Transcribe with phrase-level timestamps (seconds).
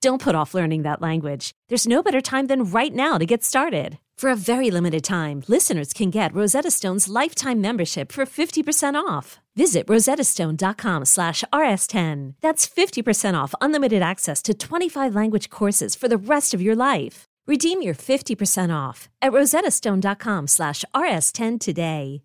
[0.00, 1.52] Don't put off learning that language.
[1.68, 3.98] There's no better time than right now to get started.
[4.16, 9.38] For a very limited time, listeners can get Rosetta Stone's lifetime membership for 50% off.
[9.56, 12.34] Visit rosettastone.com slash rs10.
[12.40, 17.24] That's 50% off unlimited access to 25 language courses for the rest of your life.
[17.46, 22.22] Redeem your 50% off at rosettastone.com slash rs10 today.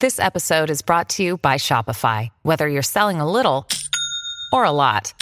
[0.00, 2.30] This episode is brought to you by Shopify.
[2.42, 3.68] Whether you're selling a little
[4.50, 5.12] or a lot,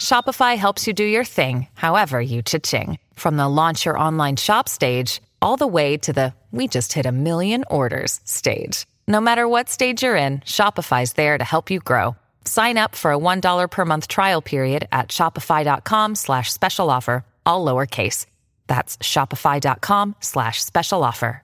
[0.00, 2.98] Shopify helps you do your thing, however you cha-ching.
[3.14, 7.06] From the launch your online shop stage, all the way to the we just hit
[7.06, 8.86] a million orders stage.
[9.08, 12.16] No matter what stage you're in, Shopify's there to help you grow.
[12.44, 17.64] Sign up for a $1 per month trial period at shopify.com slash special offer, all
[17.64, 18.26] lowercase.
[18.68, 21.42] That's shopify.com slash special offer.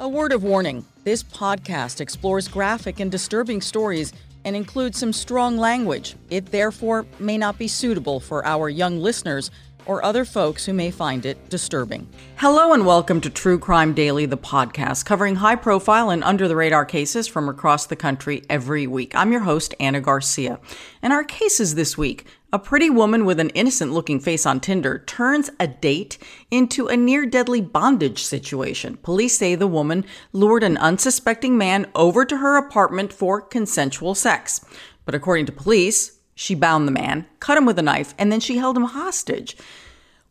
[0.00, 4.12] A word of warning this podcast explores graphic and disturbing stories
[4.44, 6.16] and includes some strong language.
[6.30, 9.50] It therefore may not be suitable for our young listeners
[9.88, 12.06] or other folks who may find it disturbing.
[12.36, 16.54] Hello and welcome to True Crime Daily, the podcast covering high profile and under the
[16.54, 19.14] radar cases from across the country every week.
[19.16, 20.60] I'm your host, Ana Garcia.
[21.02, 25.00] And our cases this week a pretty woman with an innocent looking face on Tinder
[25.06, 26.16] turns a date
[26.50, 28.96] into a near deadly bondage situation.
[28.96, 34.64] Police say the woman lured an unsuspecting man over to her apartment for consensual sex.
[35.04, 38.40] But according to police, she bound the man, cut him with a knife, and then
[38.40, 39.56] she held him hostage.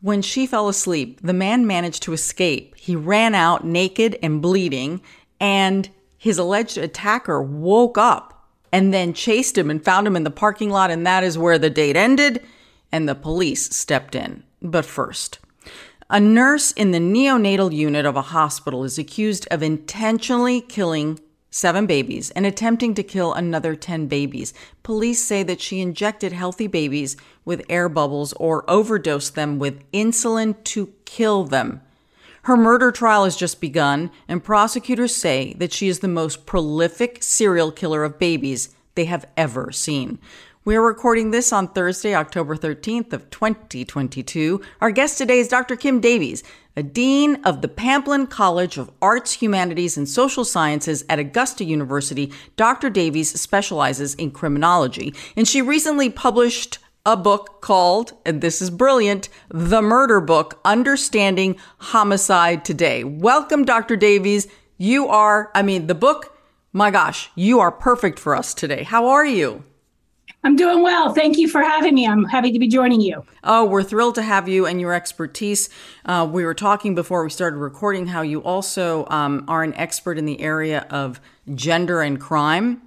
[0.01, 2.75] When she fell asleep, the man managed to escape.
[2.77, 5.01] He ran out naked and bleeding,
[5.39, 8.36] and his alleged attacker woke up
[8.77, 11.57] and then chased him and found him in the parking lot, and that is where
[11.57, 12.43] the date ended,
[12.91, 14.43] and the police stepped in.
[14.61, 15.39] But first,
[16.11, 21.87] a nurse in the neonatal unit of a hospital is accused of intentionally killing seven
[21.87, 24.53] babies and attempting to kill another 10 babies.
[24.83, 30.55] Police say that she injected healthy babies with air bubbles or overdosed them with insulin
[30.65, 31.81] to kill them.
[32.47, 37.21] Her murder trial has just begun, and prosecutors say that she is the most prolific
[37.21, 40.17] serial killer of babies they have ever seen.
[40.63, 44.61] We are recording this on Thursday, October 13th of 2022.
[44.79, 45.75] Our guest today is Dr.
[45.75, 46.41] Kim Davies,
[46.77, 52.31] a dean of the Pamplin College of Arts, Humanities, and Social Sciences at Augusta University.
[52.55, 52.89] Dr.
[52.89, 59.29] Davies specializes in criminology, and she recently published a book called, and this is brilliant,
[59.47, 63.05] The Murder Book Understanding Homicide Today.
[63.05, 63.95] Welcome, Dr.
[63.95, 64.45] Davies.
[64.77, 66.37] You are, I mean, the book,
[66.73, 68.83] my gosh, you are perfect for us today.
[68.83, 69.63] How are you?
[70.43, 71.13] I'm doing well.
[71.13, 72.05] Thank you for having me.
[72.05, 73.25] I'm happy to be joining you.
[73.41, 75.69] Oh, we're thrilled to have you and your expertise.
[76.03, 80.17] Uh, we were talking before we started recording how you also um, are an expert
[80.17, 81.21] in the area of
[81.55, 82.81] gender and crime.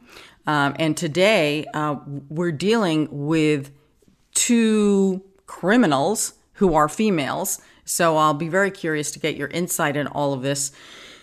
[0.47, 1.97] Um, and today uh,
[2.29, 3.71] we're dealing with
[4.41, 7.61] two criminals who are females.
[7.85, 10.73] So I'll be very curious to get your insight in all of this.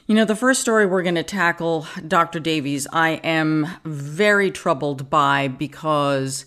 [0.05, 2.39] You know, the first story we're going to tackle, Dr.
[2.39, 6.45] Davies, I am very troubled by because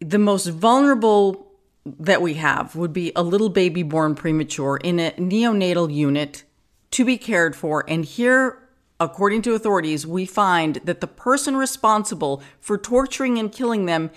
[0.00, 1.52] the most vulnerable
[1.86, 6.42] that we have would be a little baby born premature in a neonatal unit
[6.90, 7.84] to be cared for.
[7.88, 8.58] And here,
[8.98, 14.10] according to authorities, we find that the person responsible for torturing and killing them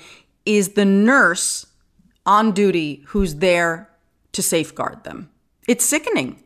[0.48, 1.66] is the nurse
[2.26, 3.90] on duty who's there
[4.32, 5.30] to safeguard them.
[5.68, 6.42] It's sickening.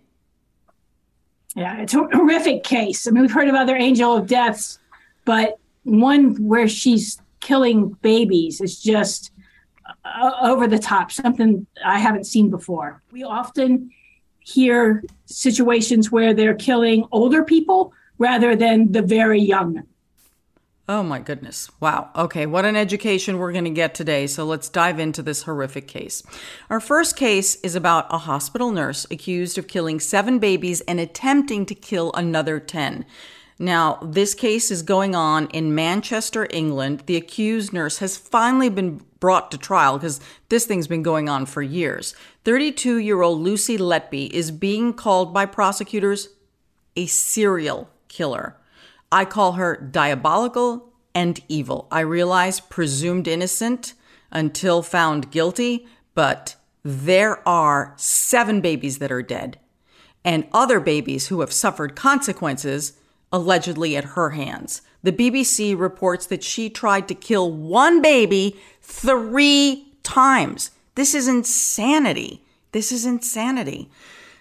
[1.56, 3.08] Yeah, it's a horrific case.
[3.08, 4.80] I mean, we've heard of other angel of deaths,
[5.26, 9.32] but one where she's killing babies is just
[10.06, 13.02] uh, over the top, something I haven't seen before.
[13.12, 13.92] We often
[14.40, 19.84] hear situations where they're killing older people rather than the very young.
[20.92, 21.72] Oh my goodness.
[21.80, 22.10] Wow.
[22.18, 24.28] Okay, what an education we're going to get today.
[24.28, 26.22] So let's dive into this horrific case.
[26.70, 31.66] Our first case is about a hospital nurse accused of killing seven babies and attempting
[31.68, 33.06] to kill another 10.
[33.58, 37.04] Now, this case is going on in Manchester, England.
[37.06, 41.46] The accused nurse has finally been brought to trial because this thing's been going on
[41.46, 42.14] for years.
[42.44, 46.28] 32 year old Lucy Letby is being called by prosecutors
[46.98, 48.58] a serial killer.
[49.12, 51.88] I call her diabolical and evil.
[51.92, 53.94] I realize presumed innocent
[54.32, 59.60] until found guilty, but there are seven babies that are dead
[60.24, 62.94] and other babies who have suffered consequences
[63.32, 64.82] allegedly at her hands.
[65.04, 70.72] The BBC reports that she tried to kill one baby three times.
[70.96, 72.44] This is insanity.
[72.72, 73.90] This is insanity.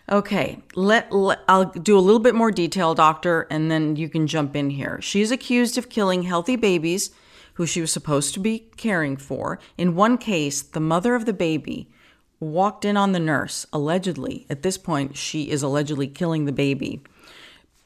[0.09, 4.27] Okay, let, let, I'll do a little bit more detail, doctor, and then you can
[4.27, 5.01] jump in here.
[5.01, 7.11] She's accused of killing healthy babies
[7.55, 9.59] who she was supposed to be caring for.
[9.77, 11.91] In one case, the mother of the baby
[12.41, 14.47] walked in on the nurse, allegedly.
[14.49, 17.03] At this point, she is allegedly killing the baby.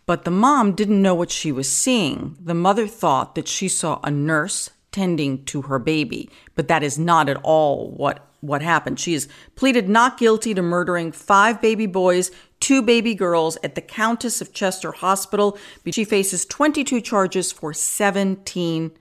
[0.06, 2.36] But the mom didn't know what she was seeing.
[2.40, 6.98] The mother thought that she saw a nurse tending to her baby, but that is
[6.98, 9.00] not at all what what happened.
[9.00, 12.30] She is pleaded not guilty to murdering five baby boys,
[12.60, 15.58] two baby girls at the Countess of Chester Hospital.
[15.90, 18.92] She faces 22 charges for 17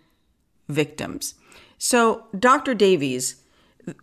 [0.69, 1.35] victims.
[1.77, 2.73] So, Dr.
[2.73, 3.35] Davies,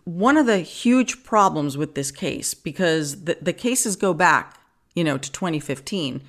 [0.05, 4.61] one of the huge problems with this case, because the, the cases go back,
[4.95, 6.23] you know, to 2015,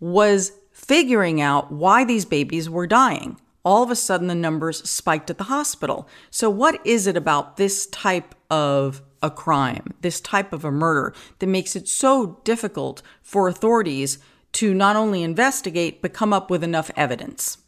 [0.00, 3.40] was figuring out why these babies were dying.
[3.66, 6.08] All of a sudden, the numbers spiked at the hospital.
[6.30, 11.12] So, what is it about this type of a crime, this type of a murder,
[11.40, 14.18] that makes it so difficult for authorities
[14.52, 17.58] to not only investigate, but come up with enough evidence?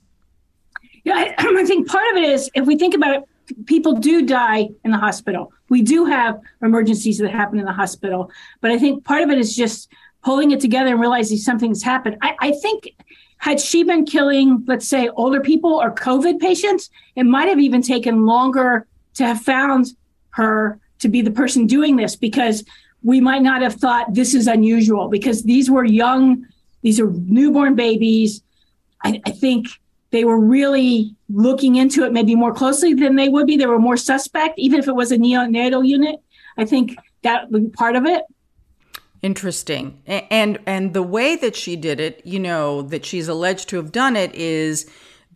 [1.03, 4.25] Yeah, I, I think part of it is if we think about it, people do
[4.25, 5.53] die in the hospital.
[5.69, 8.31] We do have emergencies that happen in the hospital,
[8.61, 9.91] but I think part of it is just
[10.23, 12.19] pulling it together and realizing something's happened.
[12.23, 12.95] I, I think
[13.39, 17.83] had she been killing, let's say, older people or COVID patients, it might have even
[17.83, 19.87] taken longer to have found
[20.31, 22.65] her to be the person doing this because
[23.03, 26.45] we might not have thought this is unusual because these were young,
[26.83, 28.43] these are newborn babies.
[29.05, 29.69] I, I think
[30.11, 33.57] they were really looking into it maybe more closely than they would be.
[33.57, 36.17] They were more suspect, even if it was a neonatal unit.
[36.57, 38.25] I think that would be part of it.
[39.23, 40.01] Interesting.
[40.07, 43.91] And and the way that she did it, you know, that she's alleged to have
[43.91, 44.89] done it is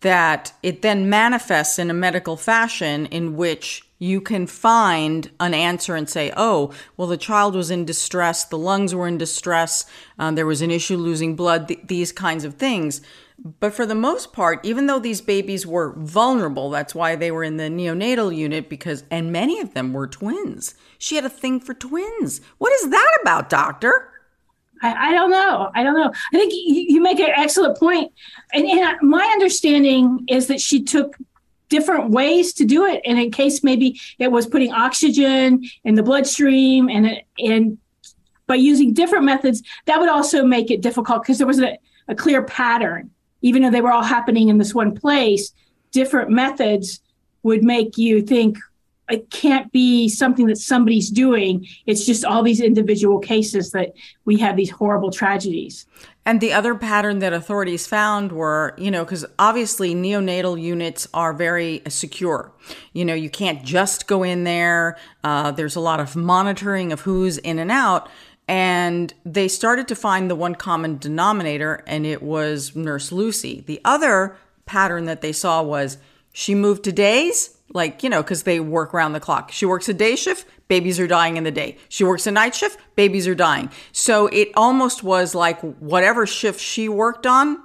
[0.02, 5.94] that it then manifests in a medical fashion in which you can find an answer
[5.94, 9.84] and say, oh, well, the child was in distress, the lungs were in distress,
[10.18, 13.00] um, there was an issue losing blood, th- these kinds of things.
[13.44, 17.42] But for the most part, even though these babies were vulnerable, that's why they were
[17.42, 20.76] in the neonatal unit because, and many of them were twins.
[20.96, 22.40] She had a thing for twins.
[22.58, 24.10] What is that about, doctor?
[24.80, 25.72] I, I don't know.
[25.74, 26.12] I don't know.
[26.32, 28.12] I think you, you make an excellent point.
[28.52, 31.16] And, and my understanding is that she took
[31.68, 33.00] different ways to do it.
[33.04, 37.78] And in case maybe it was putting oxygen in the bloodstream and, and
[38.46, 42.14] by using different methods, that would also make it difficult because there was a, a
[42.14, 43.10] clear pattern
[43.42, 45.52] even though they were all happening in this one place,
[45.90, 47.00] different methods
[47.42, 48.58] would make you think
[49.10, 51.66] it can't be something that somebody's doing.
[51.86, 53.92] It's just all these individual cases that
[54.24, 55.86] we have these horrible tragedies.
[56.24, 61.32] And the other pattern that authorities found were, you know, because obviously neonatal units are
[61.32, 62.52] very secure.
[62.92, 64.96] You know, you can't just go in there.
[65.24, 68.08] Uh, there's a lot of monitoring of who's in and out.
[68.48, 73.62] And they started to find the one common denominator, and it was Nurse Lucy.
[73.66, 74.36] The other
[74.66, 75.98] pattern that they saw was
[76.32, 79.52] she moved to days, like, you know, because they work around the clock.
[79.52, 81.76] She works a day shift, babies are dying in the day.
[81.88, 83.70] She works a night shift, babies are dying.
[83.92, 87.62] So it almost was like whatever shift she worked on,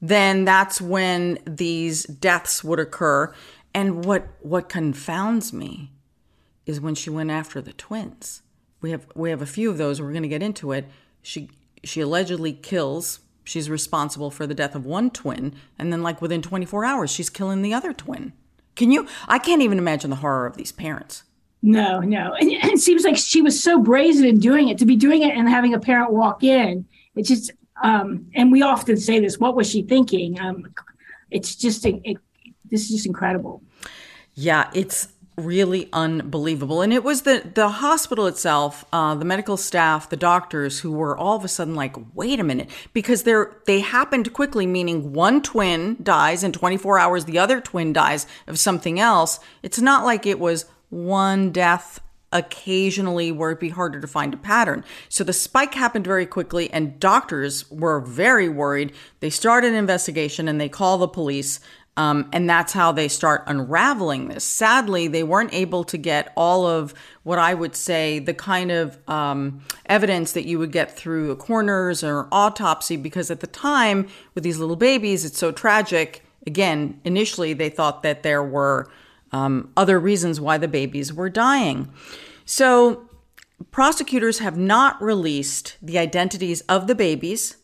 [0.00, 3.32] then that's when these deaths would occur.
[3.74, 5.92] And what what confounds me
[6.66, 8.42] is when she went after the twins
[8.82, 10.00] we have we have a few of those.
[10.00, 10.86] We're going to get into it.
[11.22, 11.50] She
[11.84, 13.20] she allegedly kills.
[13.44, 17.30] She's responsible for the death of one twin, and then like within 24 hours, she's
[17.30, 18.32] killing the other twin.
[18.76, 19.06] Can you?
[19.26, 21.24] I can't even imagine the horror of these parents.
[21.62, 22.34] No, no.
[22.34, 25.34] And it seems like she was so brazen in doing it to be doing it
[25.36, 26.84] and having a parent walk in.
[27.14, 29.38] It just, um, and we often say this.
[29.38, 30.40] What was she thinking?
[30.40, 30.74] Um,
[31.30, 32.16] it's just, it, it,
[32.68, 33.62] this is just incredible.
[34.34, 36.82] Yeah, it's really unbelievable.
[36.82, 41.16] And it was the the hospital itself, uh, the medical staff, the doctors who were
[41.16, 45.42] all of a sudden like, wait a minute, because they're they happened quickly, meaning one
[45.42, 49.40] twin dies in 24 hours, the other twin dies of something else.
[49.62, 52.00] It's not like it was one death
[52.32, 54.84] occasionally where it'd be harder to find a pattern.
[55.08, 58.92] So the spike happened very quickly and doctors were very worried.
[59.20, 61.60] They started an investigation and they call the police
[61.96, 64.44] Um, and that's how they start unraveling this.
[64.44, 68.96] Sadly, they weren't able to get all of what I would say the kind of
[69.08, 74.08] um, evidence that you would get through a coroner's or autopsy because at the time
[74.34, 76.24] with these little babies, it's so tragic.
[76.46, 78.90] Again, initially they thought that there were
[79.30, 81.92] um, other reasons why the babies were dying.
[82.46, 83.08] So
[83.70, 87.56] prosecutors have not released the identities of the babies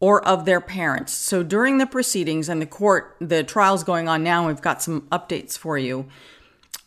[0.00, 1.12] or of their parents.
[1.12, 5.02] So during the proceedings and the court, the trial's going on now, we've got some
[5.12, 6.06] updates for you.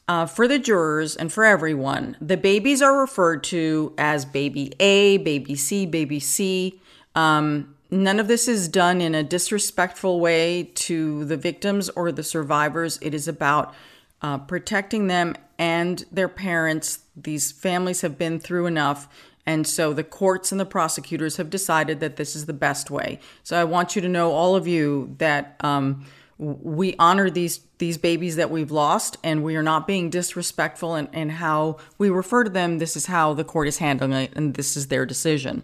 [0.06, 5.18] Uh, for the jurors and for everyone, the babies are referred to as baby A,
[5.18, 6.82] baby C, baby C.
[7.16, 12.24] Um, none of this is done in a disrespectful way to the victims or the
[12.24, 13.00] survivors.
[13.02, 13.74] It is about
[14.22, 17.00] uh, protecting them and their parents.
[17.16, 19.08] These families have been through enough.
[19.46, 23.20] And so the courts and the prosecutors have decided that this is the best way.
[23.44, 26.06] So I want you to know, all of you, that um,
[26.38, 31.08] we honor these these babies that we've lost, and we are not being disrespectful in,
[31.08, 32.80] in how we refer to them.
[32.80, 35.64] This is how the court is handling it, and this is their decision.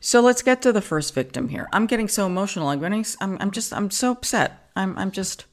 [0.00, 1.68] So let's get to the first victim here.
[1.72, 2.68] I'm getting so emotional.
[2.68, 3.04] I'm getting.
[3.20, 3.72] I'm, I'm just.
[3.72, 4.70] I'm so upset.
[4.74, 4.96] I'm.
[4.98, 5.44] I'm just.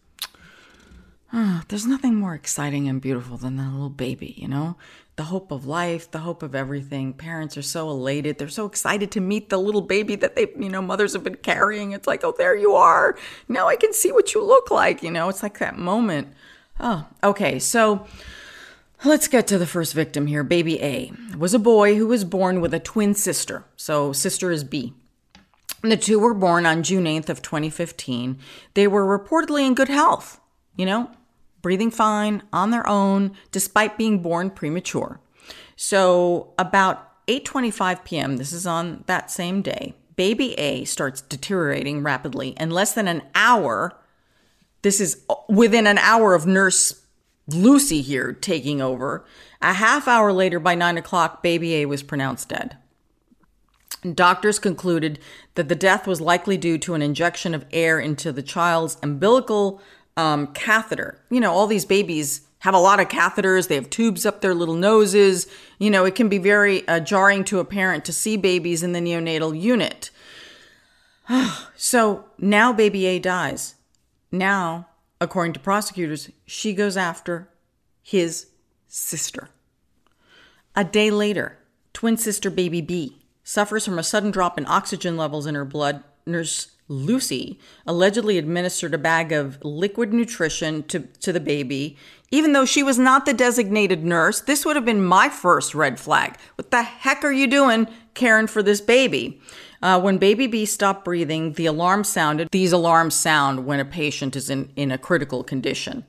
[1.33, 4.77] Oh, there's nothing more exciting and beautiful than that little baby, you know?
[5.17, 7.11] The hope of life, the hope of everything.
[7.11, 8.37] Parents are so elated.
[8.37, 11.35] They're so excited to meet the little baby that they, you know, mothers have been
[11.35, 11.91] carrying.
[11.91, 13.17] It's like, oh, there you are.
[13.49, 15.27] Now I can see what you look like, you know?
[15.27, 16.29] It's like that moment.
[16.79, 17.57] Oh, okay.
[17.57, 18.05] So
[19.03, 20.43] let's get to the first victim here.
[20.43, 23.65] Baby A was a boy who was born with a twin sister.
[23.75, 24.93] So sister is B.
[25.81, 28.37] The two were born on June 8th of 2015.
[28.75, 30.39] They were reportedly in good health
[30.77, 31.09] you know,
[31.67, 35.19] breathing fine on their own despite being born premature.
[35.75, 42.51] So about 8:25 p.m., this is on that same day, baby A starts deteriorating rapidly.
[42.57, 43.99] In less than an hour,
[44.81, 47.01] this is within an hour of nurse
[47.49, 49.25] Lucy here taking over.
[49.61, 52.77] A half hour later, by nine o'clock, baby A was pronounced dead.
[54.13, 55.19] Doctors concluded
[55.55, 59.81] that the death was likely due to an injection of air into the child's umbilical
[60.17, 61.19] um, catheter.
[61.29, 63.67] You know, all these babies have a lot of catheters.
[63.67, 65.47] They have tubes up their little noses.
[65.79, 68.91] You know, it can be very uh, jarring to a parent to see babies in
[68.91, 70.09] the neonatal unit.
[71.75, 73.75] so now baby A dies.
[74.31, 74.87] Now,
[75.21, 77.49] according to prosecutors, she goes after
[78.01, 78.47] his
[78.87, 79.49] sister.
[80.75, 81.57] A day later,
[81.93, 86.03] twin sister baby B suffers from a sudden drop in oxygen levels in her blood.
[86.25, 91.97] Nurse Lucy allegedly administered a bag of liquid nutrition to, to the baby,
[92.31, 94.41] even though she was not the designated nurse.
[94.41, 96.37] This would have been my first red flag.
[96.55, 99.41] What the heck are you doing caring for this baby?
[99.81, 102.49] Uh, when baby B stopped breathing, the alarm sounded.
[102.51, 106.05] These alarms sound when a patient is in, in a critical condition.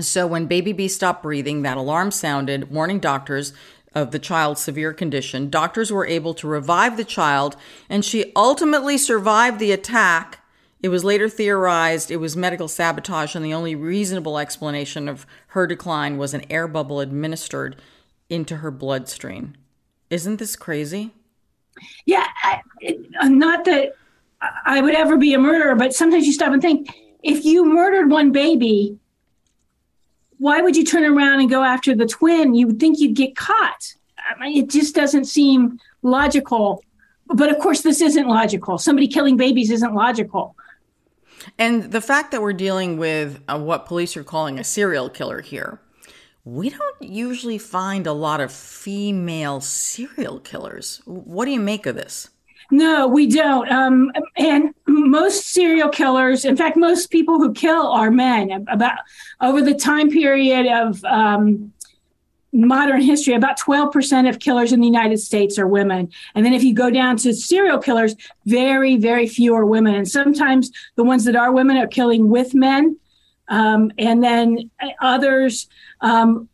[0.00, 3.52] So when baby B stopped breathing, that alarm sounded, warning doctors
[3.94, 5.50] of the child's severe condition.
[5.50, 7.56] Doctors were able to revive the child,
[7.88, 10.40] and she ultimately survived the attack.
[10.82, 15.66] It was later theorized it was medical sabotage, and the only reasonable explanation of her
[15.66, 17.76] decline was an air bubble administered
[18.28, 19.54] into her bloodstream.
[20.10, 21.12] Isn't this crazy?
[22.04, 22.60] Yeah, I,
[23.20, 23.94] uh, not that
[24.66, 26.88] I would ever be a murderer, but sometimes you stop and think
[27.22, 28.98] if you murdered one baby,
[30.44, 32.54] why would you turn around and go after the twin?
[32.54, 33.94] You would think you'd get caught.
[34.18, 36.84] I mean, it just doesn't seem logical.
[37.28, 38.76] But of course, this isn't logical.
[38.76, 40.54] Somebody killing babies isn't logical.
[41.58, 45.40] And the fact that we're dealing with uh, what police are calling a serial killer
[45.40, 45.80] here,
[46.44, 51.00] we don't usually find a lot of female serial killers.
[51.06, 52.28] What do you make of this?
[52.70, 53.70] No, we don't.
[53.72, 54.74] Um, and
[55.04, 58.66] most serial killers, in fact, most people who kill are men.
[58.68, 58.98] About
[59.40, 61.72] over the time period of um,
[62.52, 66.10] modern history, about 12% of killers in the United States are women.
[66.34, 68.14] And then if you go down to serial killers,
[68.46, 69.94] very, very few are women.
[69.94, 72.98] And sometimes the ones that are women are killing with men.
[73.48, 74.70] Um, and then
[75.00, 75.68] others
[76.00, 76.48] um,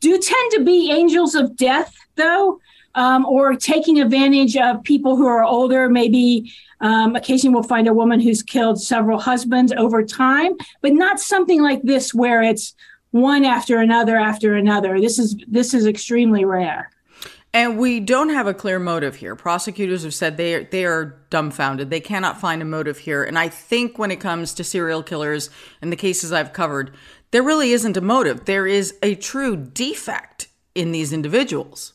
[0.00, 2.60] do tend to be angels of death, though
[2.94, 5.88] um, or taking advantage of people who are older.
[5.88, 11.20] Maybe um, occasionally we'll find a woman who's killed several husbands over time, but not
[11.20, 12.74] something like this where it's
[13.10, 15.00] one after another after another.
[15.00, 16.90] This is this is extremely rare.
[17.54, 19.36] And we don't have a clear motive here.
[19.36, 21.88] Prosecutors have said they are, they are dumbfounded.
[21.88, 23.22] They cannot find a motive here.
[23.22, 26.92] And I think when it comes to serial killers and the cases I've covered,
[27.30, 28.46] there really isn't a motive.
[28.46, 31.93] There is a true defect in these individuals.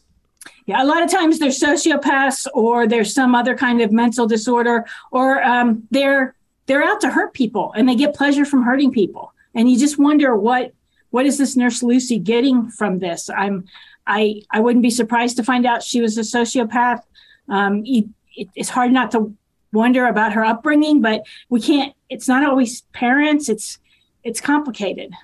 [0.69, 4.85] Yeah, a lot of times they're sociopaths or there's some other kind of mental disorder
[5.09, 6.35] or um, they're
[6.67, 9.33] they're out to hurt people and they get pleasure from hurting people.
[9.55, 10.73] And you just wonder what
[11.09, 13.31] what is this nurse Lucy getting from this?
[13.31, 13.65] I'm
[14.05, 17.01] I I wouldn't be surprised to find out she was a sociopath.
[17.47, 18.05] Um, it,
[18.55, 19.35] it's hard not to
[19.73, 21.95] wonder about her upbringing, but we can't.
[22.11, 23.49] It's not always parents.
[23.49, 23.79] It's
[24.23, 25.15] it's complicated.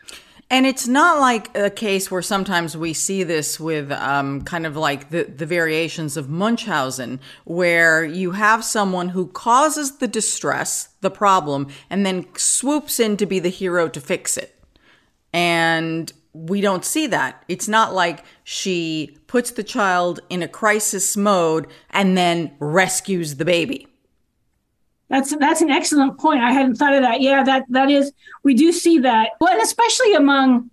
[0.50, 4.78] And it's not like a case where sometimes we see this with um, kind of
[4.78, 11.10] like the, the variations of Munchausen, where you have someone who causes the distress, the
[11.10, 14.56] problem, and then swoops in to be the hero to fix it.
[15.34, 17.44] And we don't see that.
[17.48, 23.46] It's not like she puts the child in a crisis mode and then rescues the
[23.46, 23.88] baby.
[25.10, 26.42] That's that's an excellent point.
[26.42, 27.22] I hadn't thought of that.
[27.22, 28.12] Yeah, that that is
[28.44, 29.32] we do see that.
[29.40, 30.72] Well, and especially among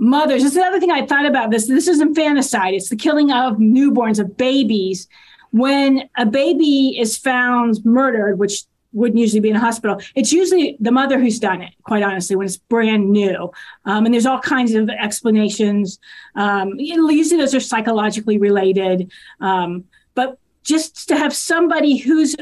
[0.00, 0.42] mothers.
[0.42, 1.68] That's another thing I thought about this.
[1.68, 2.74] This is infanticide.
[2.74, 5.06] It's the killing of newborns, of babies.
[5.52, 8.62] When a baby is found murdered, which
[8.92, 12.34] wouldn't usually be in a hospital, it's usually the mother who's done it, quite honestly,
[12.34, 13.52] when it's brand new.
[13.84, 15.98] Um, and there's all kinds of explanations.
[16.34, 19.12] Um, usually those are psychologically related.
[19.40, 22.36] Um, but just to have somebody who's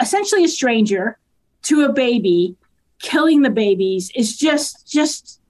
[0.00, 1.18] essentially a stranger
[1.62, 2.56] to a baby
[3.00, 5.40] killing the babies is just just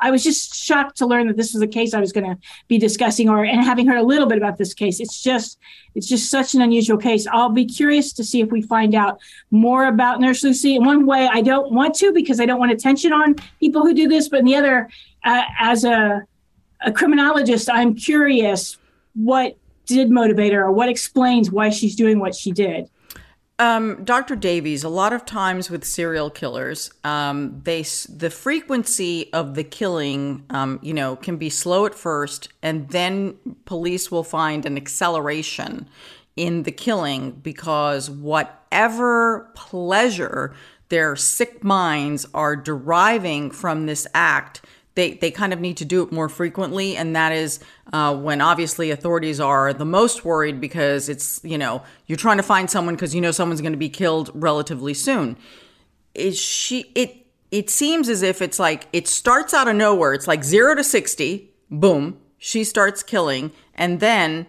[0.00, 2.40] I was just shocked to learn that this was a case I was going to
[2.68, 5.58] be discussing, or and having heard a little bit about this case, it's just
[5.94, 7.26] it's just such an unusual case.
[7.26, 10.76] I'll be curious to see if we find out more about Nurse Lucy.
[10.76, 13.92] In one way, I don't want to because I don't want attention on people who
[13.92, 14.88] do this, but in the other,
[15.24, 16.22] uh, as a
[16.80, 18.78] a criminologist, I'm curious
[19.14, 22.88] what did motivate her, or what explains why she's doing what she did.
[23.60, 24.36] Um, Dr.
[24.36, 30.44] Davies, a lot of times with serial killers, um, they the frequency of the killing,
[30.50, 35.88] um, you know, can be slow at first, and then police will find an acceleration
[36.36, 40.54] in the killing because whatever pleasure
[40.88, 44.62] their sick minds are deriving from this act
[44.98, 46.96] they, they kind of need to do it more frequently.
[46.96, 47.60] And that is
[47.92, 52.42] uh, when obviously authorities are the most worried because it's, you know, you're trying to
[52.42, 55.36] find someone because you know someone's going to be killed relatively soon.
[56.16, 60.14] Is she, it, it seems as if it's like it starts out of nowhere.
[60.14, 64.46] It's like zero to 60, boom, she starts killing, and then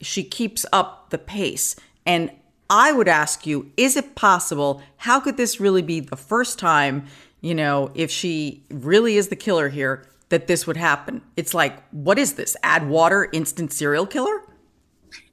[0.00, 1.76] she keeps up the pace.
[2.04, 2.32] And
[2.68, 4.82] I would ask you, is it possible?
[4.96, 7.06] How could this really be the first time
[7.42, 11.20] you know, if she really is the killer here, that this would happen.
[11.36, 12.56] It's like, what is this?
[12.62, 14.40] Add water, instant serial killer?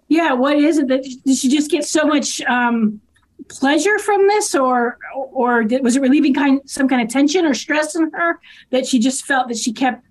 [0.10, 3.00] Yeah, what is it that she just get so much um,
[3.48, 7.96] pleasure from this, or or was it relieving kind some kind of tension or stress
[7.96, 8.40] in her
[8.72, 10.04] that she just felt that she kept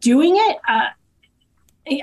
[0.00, 0.56] doing it?
[0.66, 0.88] Uh,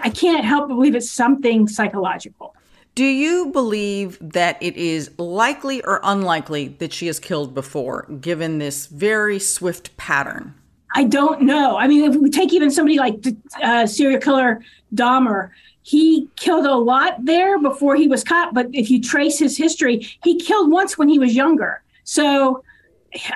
[0.03, 2.55] I can't help but believe it's something psychological.
[2.93, 8.57] Do you believe that it is likely or unlikely that she has killed before, given
[8.57, 10.53] this very swift pattern?
[10.93, 11.77] I don't know.
[11.77, 13.23] I mean, if we take even somebody like
[13.63, 14.61] uh, serial killer
[14.93, 15.51] Dahmer,
[15.83, 18.53] he killed a lot there before he was caught.
[18.53, 21.81] But if you trace his history, he killed once when he was younger.
[22.03, 22.63] So,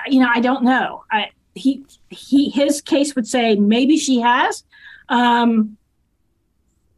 [0.06, 1.04] you know, I don't know.
[1.10, 4.64] I, he he his case would say maybe she has.
[5.08, 5.78] Um,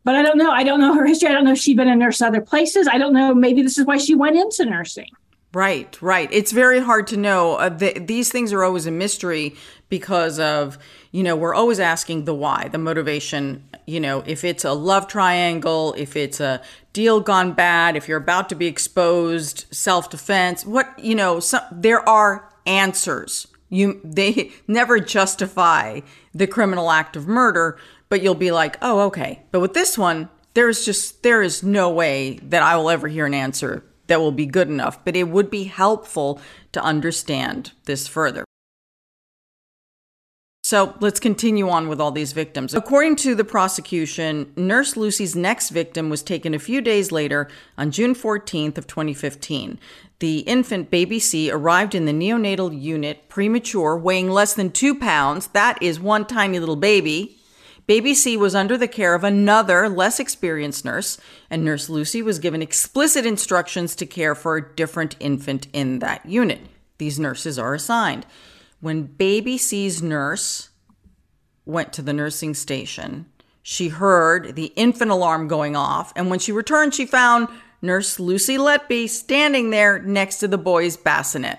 [0.08, 0.50] but I don't know.
[0.50, 1.28] I don't know her history.
[1.28, 2.88] I don't know if she's been a nurse other places.
[2.88, 3.34] I don't know.
[3.34, 5.10] Maybe this is why she went into nursing.
[5.52, 6.30] Right, right.
[6.32, 7.56] It's very hard to know.
[7.56, 9.54] Uh, the, these things are always a mystery
[9.90, 10.78] because of,
[11.12, 13.68] you know, we're always asking the why, the motivation.
[13.84, 16.62] You know, if it's a love triangle, if it's a
[16.94, 21.60] deal gone bad, if you're about to be exposed, self defense, what, you know, some,
[21.70, 23.46] there are answers.
[23.68, 26.00] You, they never justify
[26.32, 29.42] the criminal act of murder, but you'll be like, oh, okay.
[29.50, 33.26] But with this one, there's just, there is no way that I will ever hear
[33.26, 36.40] an answer that will be good enough, but it would be helpful
[36.72, 38.44] to understand this further.
[40.64, 42.74] So let's continue on with all these victims.
[42.74, 47.90] According to the prosecution, Nurse Lucy's next victim was taken a few days later on
[47.90, 49.78] June 14th of 2015.
[50.18, 55.46] The infant baby C arrived in the neonatal unit premature, weighing less than two pounds.
[55.48, 57.37] That is one tiny little baby.
[57.88, 61.16] Baby C was under the care of another, less experienced nurse,
[61.48, 66.26] and Nurse Lucy was given explicit instructions to care for a different infant in that
[66.26, 66.60] unit.
[66.98, 68.26] These nurses are assigned.
[68.80, 70.68] When Baby C's nurse
[71.64, 73.24] went to the nursing station,
[73.62, 77.48] she heard the infant alarm going off, and when she returned, she found
[77.80, 81.58] Nurse Lucy Letby standing there next to the boy's bassinet.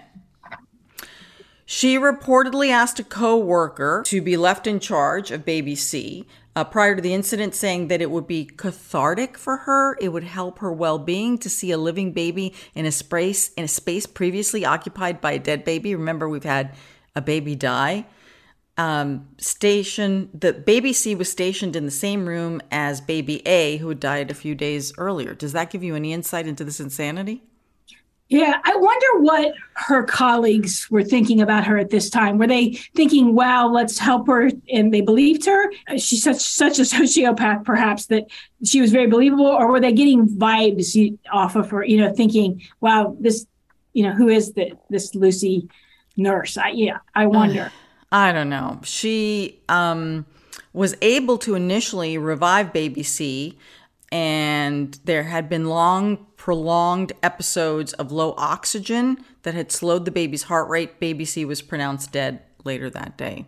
[1.71, 6.63] She reportedly asked a co worker to be left in charge of baby C uh,
[6.63, 9.95] prior to the incident, saying that it would be cathartic for her.
[10.01, 13.65] It would help her well being to see a living baby in a space in
[13.65, 15.93] a space previously occupied by a dead baby.
[15.93, 16.73] Remember, we've had
[17.15, 18.07] a baby die.
[18.75, 23.89] Um, station the baby C was stationed in the same room as baby A, who
[23.89, 25.35] had died a few days earlier.
[25.35, 27.43] Does that give you any insight into this insanity?
[28.29, 32.37] Yeah, I wonder what her colleagues were thinking about her at this time.
[32.37, 35.71] Were they thinking, "Wow, let's help her," and they believed her?
[35.97, 38.27] She's such such a sociopath, perhaps that
[38.63, 41.83] she was very believable, or were they getting vibes off of her?
[41.83, 43.47] You know, thinking, "Wow, this,
[43.93, 45.67] you know, who is the, this Lucy
[46.15, 47.71] nurse?" I, yeah, I wonder.
[48.11, 48.79] I don't know.
[48.83, 50.27] She um,
[50.71, 53.57] was able to initially revive Baby C
[54.11, 60.41] and there had been long, prolonged episodes of low oxygen that had slowed the baby's
[60.41, 60.99] heart rate.
[60.99, 63.45] Baby C was pronounced dead later that day.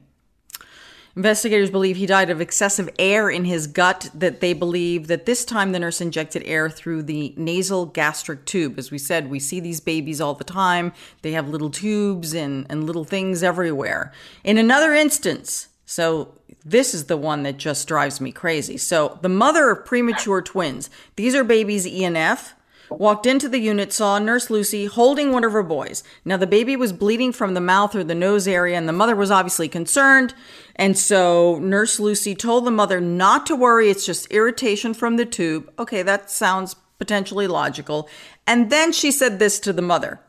[1.16, 5.44] Investigators believe he died of excessive air in his gut, that they believe that this
[5.44, 8.78] time the nurse injected air through the nasal gastric tube.
[8.78, 10.94] As we said, we see these babies all the time.
[11.24, 14.12] They have little tubes and, and little things everywhere.
[14.44, 18.78] In another instance, so this is the one that just drives me crazy.
[18.78, 22.54] So the mother of premature twins, these are babies E and F,
[22.99, 26.04] walked into the unit, saw Nurse Lucy holding one of her boys.
[26.25, 29.15] Now the baby was bleeding from the mouth or the nose area, and the mother
[29.15, 30.34] was obviously concerned.
[30.75, 35.25] And so Nurse Lucy told the mother not to worry, it's just irritation from the
[35.25, 35.71] tube.
[35.80, 38.10] Okay, that sounds potentially logical.
[38.45, 40.19] And then she said this to the mother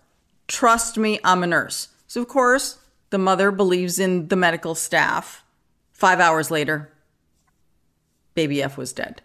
[0.49, 1.89] Trust me, I'm a nurse.
[2.07, 2.79] So, of course,
[3.11, 5.43] the mother believes in the medical staff
[6.03, 6.91] Five hours later,
[8.35, 9.23] baby F was dead.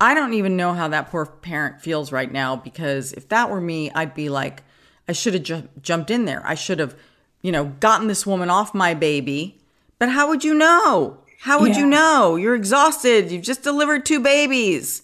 [0.00, 3.60] I don't even know how that poor parent feels right now because if that were
[3.60, 4.62] me, I'd be like,
[5.08, 6.42] I should have ju- jumped in there.
[6.44, 6.94] I should have,
[7.42, 9.58] you know, gotten this woman off my baby.
[9.98, 11.18] But how would you know?
[11.40, 11.80] How would yeah.
[11.80, 12.36] you know?
[12.36, 13.32] You're exhausted.
[13.32, 15.02] You've just delivered two babies.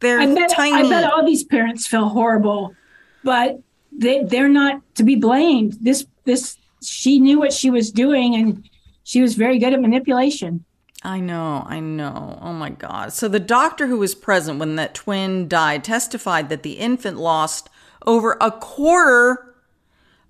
[0.00, 0.86] They're I bet, tiny.
[0.86, 2.74] I bet all these parents feel horrible,
[3.22, 3.60] but
[3.92, 5.76] they they're not to be blamed.
[5.80, 8.68] This this she knew what she was doing and
[9.04, 10.64] she was very good at manipulation.
[11.02, 12.38] I know, I know.
[12.42, 13.12] Oh my God.
[13.12, 17.70] So the doctor who was present when that twin died testified that the infant lost
[18.06, 19.54] over a quarter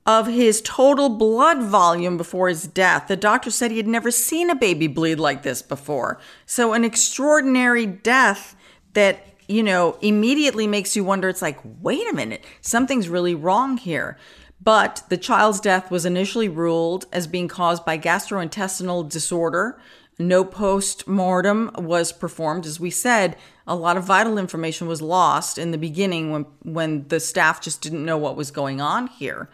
[0.06, 3.08] of his total blood volume before his death.
[3.08, 6.18] The doctor said he had never seen a baby bleed like this before.
[6.46, 8.56] So, an extraordinary death
[8.94, 13.76] that, you know, immediately makes you wonder it's like, wait a minute, something's really wrong
[13.76, 14.16] here.
[14.62, 19.80] But the child's death was initially ruled as being caused by gastrointestinal disorder.
[20.20, 22.66] No post mortem was performed.
[22.66, 27.08] As we said, a lot of vital information was lost in the beginning when, when
[27.08, 29.48] the staff just didn't know what was going on here.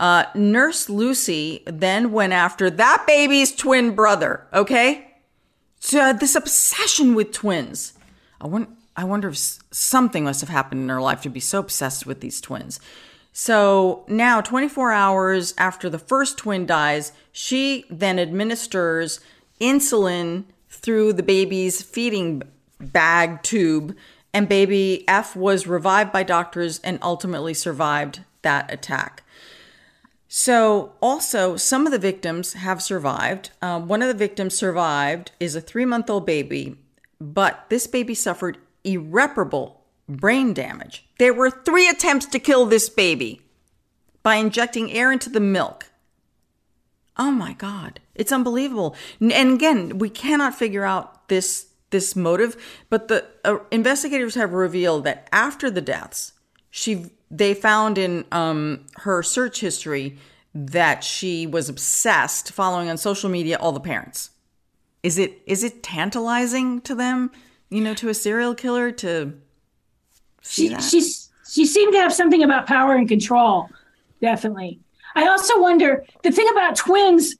[0.00, 5.12] Uh, Nurse Lucy then went after that baby's twin brother, okay?
[5.78, 7.92] So, uh, this obsession with twins.
[8.40, 9.36] I, want, I wonder if
[9.70, 12.80] something must have happened in her life to be so obsessed with these twins.
[13.32, 19.20] So now, 24 hours after the first twin dies, she then administers
[19.60, 22.42] insulin through the baby's feeding
[22.80, 23.94] bag tube,
[24.32, 29.22] and baby F was revived by doctors and ultimately survived that attack.
[30.32, 33.50] So, also, some of the victims have survived.
[33.60, 36.76] Uh, one of the victims survived is a three month old baby,
[37.20, 41.04] but this baby suffered irreparable brain damage.
[41.18, 43.40] There were three attempts to kill this baby
[44.22, 45.86] by injecting air into the milk.
[47.16, 48.94] Oh my God, it's unbelievable.
[49.18, 52.56] And again, we cannot figure out this this motive,
[52.88, 56.34] but the uh, investigators have revealed that after the deaths,
[56.70, 60.18] she they found in um, her search history
[60.54, 64.30] that she was obsessed following on social media all the parents.
[65.02, 67.30] Is it is it tantalizing to them,
[67.70, 69.40] you know, to a serial killer to
[70.42, 73.70] she she's she seemed to have something about power and control.
[74.20, 74.78] Definitely.
[75.14, 77.34] I also wonder the thing about twins.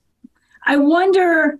[0.64, 1.58] I wonder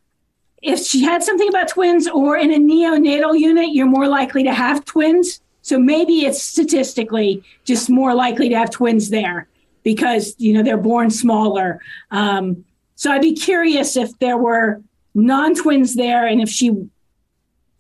[0.63, 4.53] if she had something about twins, or in a neonatal unit, you're more likely to
[4.53, 5.41] have twins.
[5.63, 9.49] So maybe it's statistically just more likely to have twins there
[9.83, 11.81] because you know they're born smaller.
[12.11, 14.83] Um, so I'd be curious if there were
[15.15, 16.89] non-twins there, and if she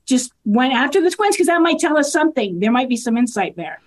[0.06, 2.58] just went after the twins because that might tell us something.
[2.60, 3.80] There might be some insight there.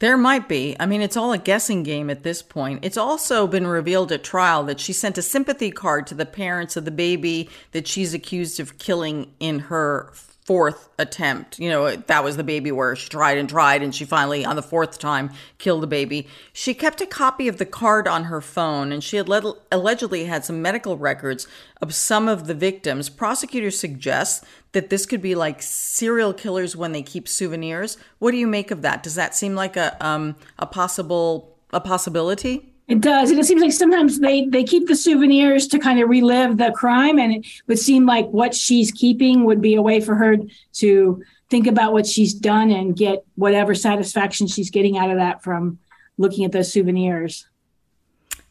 [0.00, 0.74] There might be.
[0.80, 2.84] I mean, it's all a guessing game at this point.
[2.84, 6.74] It's also been revealed at trial that she sent a sympathy card to the parents
[6.76, 10.10] of the baby that she's accused of killing in her
[10.50, 11.60] fourth attempt.
[11.60, 14.56] You know, that was the baby where she tried and tried, and she finally, on
[14.56, 16.26] the fourth time, killed the baby.
[16.52, 20.24] She kept a copy of the card on her phone, and she had le- allegedly
[20.24, 21.46] had some medical records
[21.80, 23.08] of some of the victims.
[23.08, 27.96] Prosecutors suggest that this could be like serial killers when they keep souvenirs.
[28.18, 29.04] What do you make of that?
[29.04, 32.69] Does that seem like a um, a possible a possibility?
[32.90, 33.30] It does.
[33.30, 36.72] And it seems like sometimes they, they keep the souvenirs to kind of relive the
[36.72, 37.20] crime.
[37.20, 40.36] And it would seem like what she's keeping would be a way for her
[40.74, 45.44] to think about what she's done and get whatever satisfaction she's getting out of that
[45.44, 45.78] from
[46.18, 47.46] looking at those souvenirs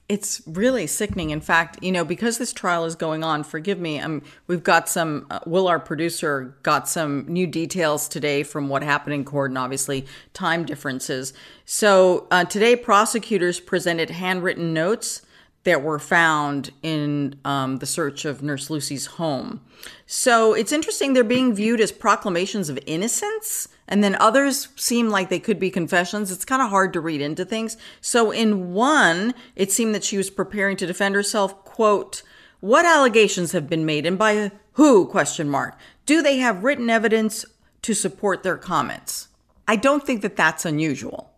[0.10, 1.30] it's really sickening.
[1.30, 4.90] In fact, you know, because this trial is going on, forgive me, um, we've got
[4.90, 9.52] some, uh, Will, our producer, got some new details today from what happened in court
[9.52, 11.32] and obviously time differences.
[11.64, 15.22] So uh, today, prosecutors presented handwritten notes
[15.64, 19.62] that were found in um, the search of Nurse Lucy's home.
[20.08, 25.28] So it's interesting, they're being viewed as proclamations of innocence and then others seem like
[25.28, 26.32] they could be confessions.
[26.32, 27.76] It's kind of hard to read into things.
[28.00, 32.22] So in one, it seemed that she was preparing to defend herself, quote,
[32.62, 35.78] what allegations have been made and by who, question mark.
[36.06, 37.46] Do they have written evidence
[37.82, 39.30] to support their comments?
[39.68, 41.32] I don't think that that's unusual,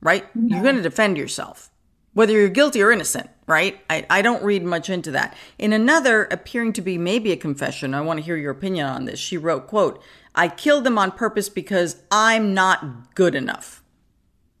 [0.00, 0.24] right?
[0.34, 0.56] No.
[0.56, 1.70] You're going to defend yourself,
[2.12, 3.80] whether you're guilty or innocent, right?
[3.90, 5.36] I, I don't read much into that.
[5.58, 9.04] In another, appearing to be maybe a confession, I want to hear your opinion on
[9.04, 9.18] this.
[9.18, 10.02] She wrote, quote,
[10.34, 13.82] I killed them on purpose because I'm not good enough.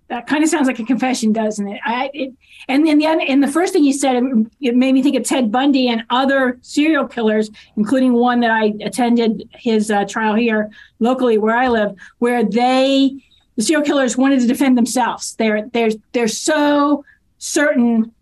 [0.08, 1.80] That kind of sounds like a confession, doesn't it?
[1.84, 2.34] I, it
[2.68, 4.22] and then the and the first thing you said
[4.60, 8.74] it, made me think of Ted Bundy and other serial killers, including one that I
[8.82, 13.24] attended his uh, trial here locally where I live, where they
[13.56, 15.34] the serial killers wanted to defend themselves.
[15.36, 17.04] They're they're they're so
[17.38, 18.12] certain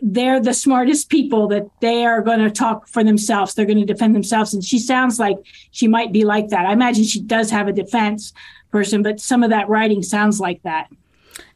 [0.00, 3.54] they're the smartest people that they are going to talk for themselves.
[3.54, 4.54] They're going to defend themselves.
[4.54, 5.36] And she sounds like
[5.70, 6.66] she might be like that.
[6.66, 8.32] I imagine she does have a defense
[8.70, 10.88] person, but some of that writing sounds like that.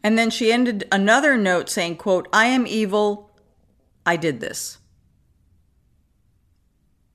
[0.03, 3.31] And then she ended another note saying, quote, I am evil.
[4.07, 4.79] I did this.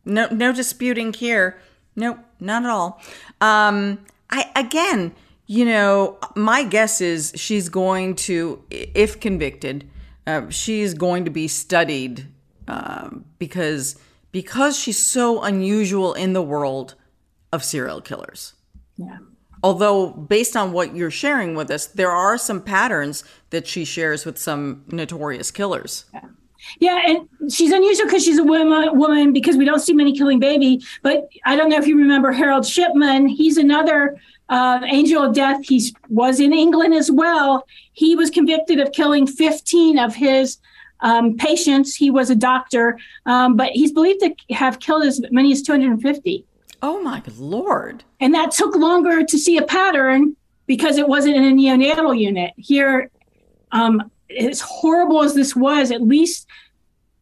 [0.04, 1.60] No, no disputing here.
[1.96, 3.02] Nope, not at all.
[3.42, 5.14] Um, I, again,
[5.48, 9.90] you know, my guess is she's going to, if convicted,
[10.28, 12.28] uh, she's going to be studied
[12.68, 13.98] um, because
[14.32, 16.96] because she's so unusual in the world
[17.54, 18.54] of serial killers.
[18.98, 19.20] Yeah.
[19.64, 24.26] Although, based on what you're sharing with us, there are some patterns that she shares
[24.26, 26.06] with some notorious killers.
[26.14, 26.22] Yeah.
[26.80, 30.40] Yeah, and she's unusual because she's a woman, woman because we don't see many killing
[30.40, 30.84] baby.
[31.04, 33.28] But I don't know if you remember Harold Shipman.
[33.28, 34.18] He's another
[34.50, 35.66] uh, angel of death.
[35.66, 37.66] He was in England as well.
[37.94, 40.58] He was convicted of killing 15 of his
[41.02, 41.96] um, patients.
[41.96, 46.46] He was a doctor, um, but he's believed to have killed as many as 250.
[46.82, 48.04] Oh my lord!
[48.20, 50.36] And that took longer to see a pattern
[50.68, 52.54] because it wasn't in a neonatal unit.
[52.58, 53.10] Here,
[53.72, 56.48] um, as horrible as this was, at least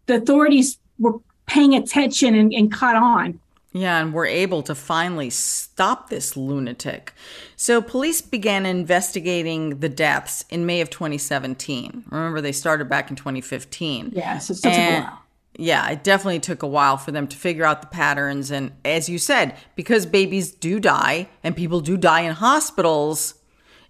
[0.05, 3.39] the authorities were paying attention and, and caught on.
[3.73, 7.11] Yeah, and we're able to finally stop this lunatic.
[7.55, 12.05] So, police began investigating the deaths in May of 2017.
[12.09, 14.11] Remember, they started back in 2015.
[14.13, 15.19] Yeah, so it took a while.
[15.57, 18.51] Yeah, it definitely took a while for them to figure out the patterns.
[18.51, 23.35] And as you said, because babies do die and people do die in hospitals,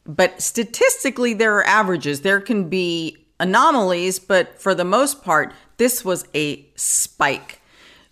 [0.06, 2.22] but statistically, there are averages.
[2.22, 7.62] There can be anomalies, but for the most part, this was a spike.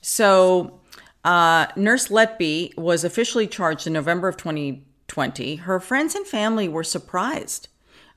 [0.02, 0.80] So,
[1.24, 5.58] uh, Nurse Letby was officially charged in November of 2020.
[5.58, 7.68] Her friends and family were surprised.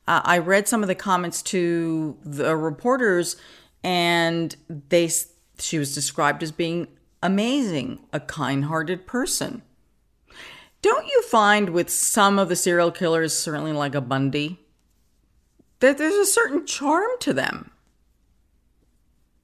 [0.06, 3.36] Uh, I read some of the comments to the reporters,
[3.82, 4.54] and
[4.88, 5.10] they
[5.58, 6.88] she was described as being
[7.22, 9.62] amazing, a kind-hearted person.
[10.82, 14.60] Don't you find with some of the serial killers, certainly like a Bundy,
[15.80, 17.70] that there's a certain charm to them?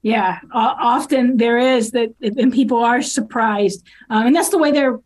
[0.03, 4.99] Yeah, often there is that, and people are surprised, um, and that's the way they're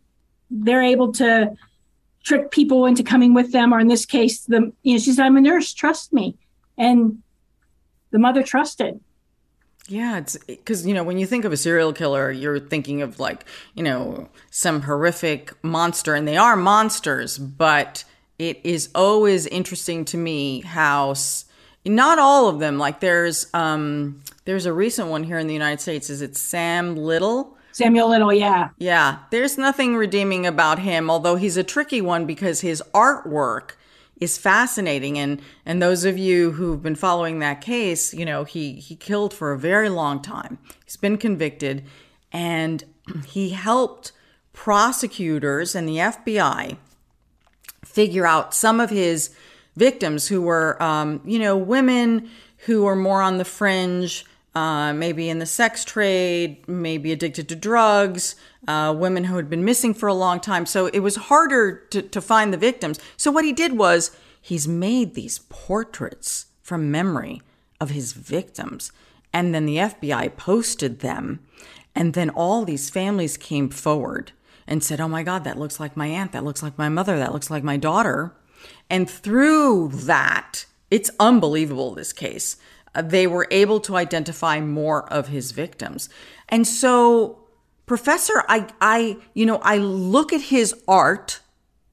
[0.49, 1.53] they're able to
[2.23, 3.73] trick people into coming with them.
[3.73, 6.37] Or in this case, the you know she said, "I'm a nurse, trust me,"
[6.77, 7.21] and
[8.11, 9.01] the mother trusted.
[9.87, 13.19] Yeah, it's because you know when you think of a serial killer, you're thinking of
[13.19, 17.37] like you know some horrific monster, and they are monsters.
[17.37, 18.05] But
[18.39, 21.15] it is always interesting to me how
[21.85, 22.77] not all of them.
[22.77, 26.09] Like there's um there's a recent one here in the United States.
[26.09, 27.57] Is it Sam Little?
[27.71, 28.69] Samuel Little, yeah.
[28.77, 29.19] Yeah.
[29.31, 33.71] There's nothing redeeming about him, although he's a tricky one because his artwork
[34.19, 38.73] is fascinating and and those of you who've been following that case, you know, he
[38.73, 40.57] he killed for a very long time.
[40.85, 41.83] He's been convicted
[42.31, 42.83] and
[43.27, 44.11] he helped
[44.53, 46.77] prosecutors and the FBI
[47.83, 49.35] figure out some of his
[49.75, 55.29] victims who were, um, you know, women who were more on the fringe, uh, maybe
[55.29, 58.35] in the sex trade, maybe addicted to drugs,
[58.67, 60.65] uh, women who had been missing for a long time.
[60.65, 62.99] So it was harder to, to find the victims.
[63.17, 67.41] So what he did was he's made these portraits from memory
[67.79, 68.91] of his victims.
[69.33, 71.41] And then the FBI posted them.
[71.93, 74.31] And then all these families came forward
[74.67, 76.31] and said, Oh my God, that looks like my aunt.
[76.31, 77.17] That looks like my mother.
[77.17, 78.33] That looks like my daughter.
[78.89, 82.57] And through that, it's unbelievable, this case.
[82.93, 86.09] Uh, they were able to identify more of his victims.
[86.49, 87.39] And so,
[87.85, 91.41] Professor, I, I, you know, I look at his art,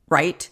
[0.08, 0.48] right?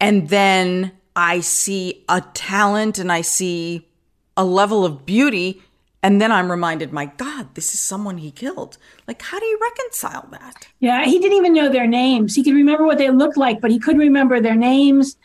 [0.00, 3.88] And then I see a talent and I see
[4.36, 5.62] a level of beauty.
[6.02, 8.78] And then I'm reminded, my God, this is someone he killed.
[9.06, 10.66] Like, how do you reconcile that?
[10.78, 12.34] Yeah, he didn't even know their names.
[12.34, 15.18] He could remember what they looked like, but he couldn't remember their names.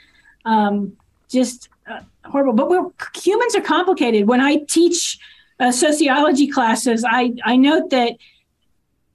[0.43, 0.97] Um,
[1.29, 2.53] just uh, horrible.
[2.53, 4.27] But we're, humans are complicated.
[4.27, 5.17] When I teach
[5.61, 8.17] uh, sociology classes, I, I note that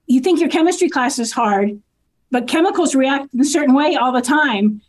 [0.07, 1.81] you think your chemistry class is hard,
[2.31, 4.81] but chemicals react in a certain way all the time.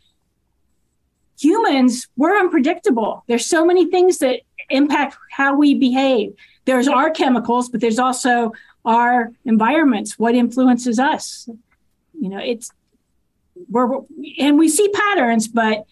[1.38, 3.24] Humans, we're unpredictable.
[3.26, 6.34] There's so many things that impact how we behave.
[6.64, 8.52] There's our chemicals, but there's also
[8.84, 10.18] our environments.
[10.18, 11.48] What influences us?
[12.18, 12.70] You know, it's
[13.68, 14.00] we're
[14.38, 15.84] and we see patterns, but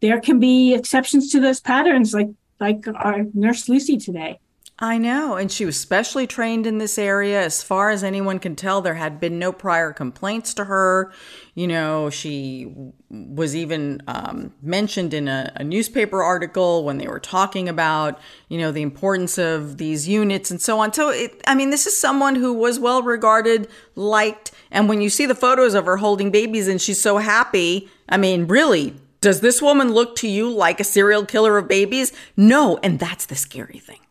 [0.00, 2.30] there can be exceptions to those patterns, like
[2.60, 4.38] like our nurse Lucy today.
[4.78, 5.36] I know.
[5.36, 7.40] And she was specially trained in this area.
[7.40, 11.12] As far as anyone can tell, there had been no prior complaints to her.
[11.54, 12.74] You know, she
[13.10, 18.58] was even um, mentioned in a, a, newspaper article when they were talking about, you
[18.58, 20.92] know, the importance of these units and so on.
[20.92, 24.50] So, it, I mean, this is someone who was well regarded, liked.
[24.70, 28.16] And when you see the photos of her holding babies and she's so happy, I
[28.16, 32.12] mean, really, does this woman look to you like a serial killer of babies?
[32.36, 32.78] No.
[32.82, 34.01] And that's the scary thing.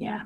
[0.00, 0.22] Yeah.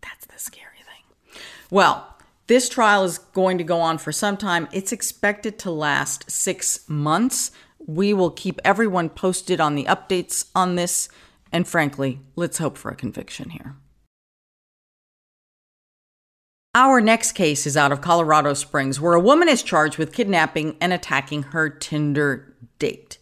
[0.00, 1.42] That's the scary thing.
[1.72, 4.68] Well, this trial is going to go on for some time.
[4.72, 7.50] It's expected to last six months.
[7.84, 11.08] We will keep everyone posted on the updates on this.
[11.50, 13.74] And frankly, let's hope for a conviction here.
[16.72, 20.76] Our next case is out of Colorado Springs, where a woman is charged with kidnapping
[20.80, 23.18] and attacking her Tinder date.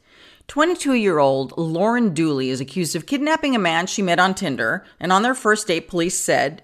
[0.48, 4.84] 22 year old Lauren Dooley is accused of kidnapping a man she met on Tinder,
[4.98, 6.62] and on their first date, police said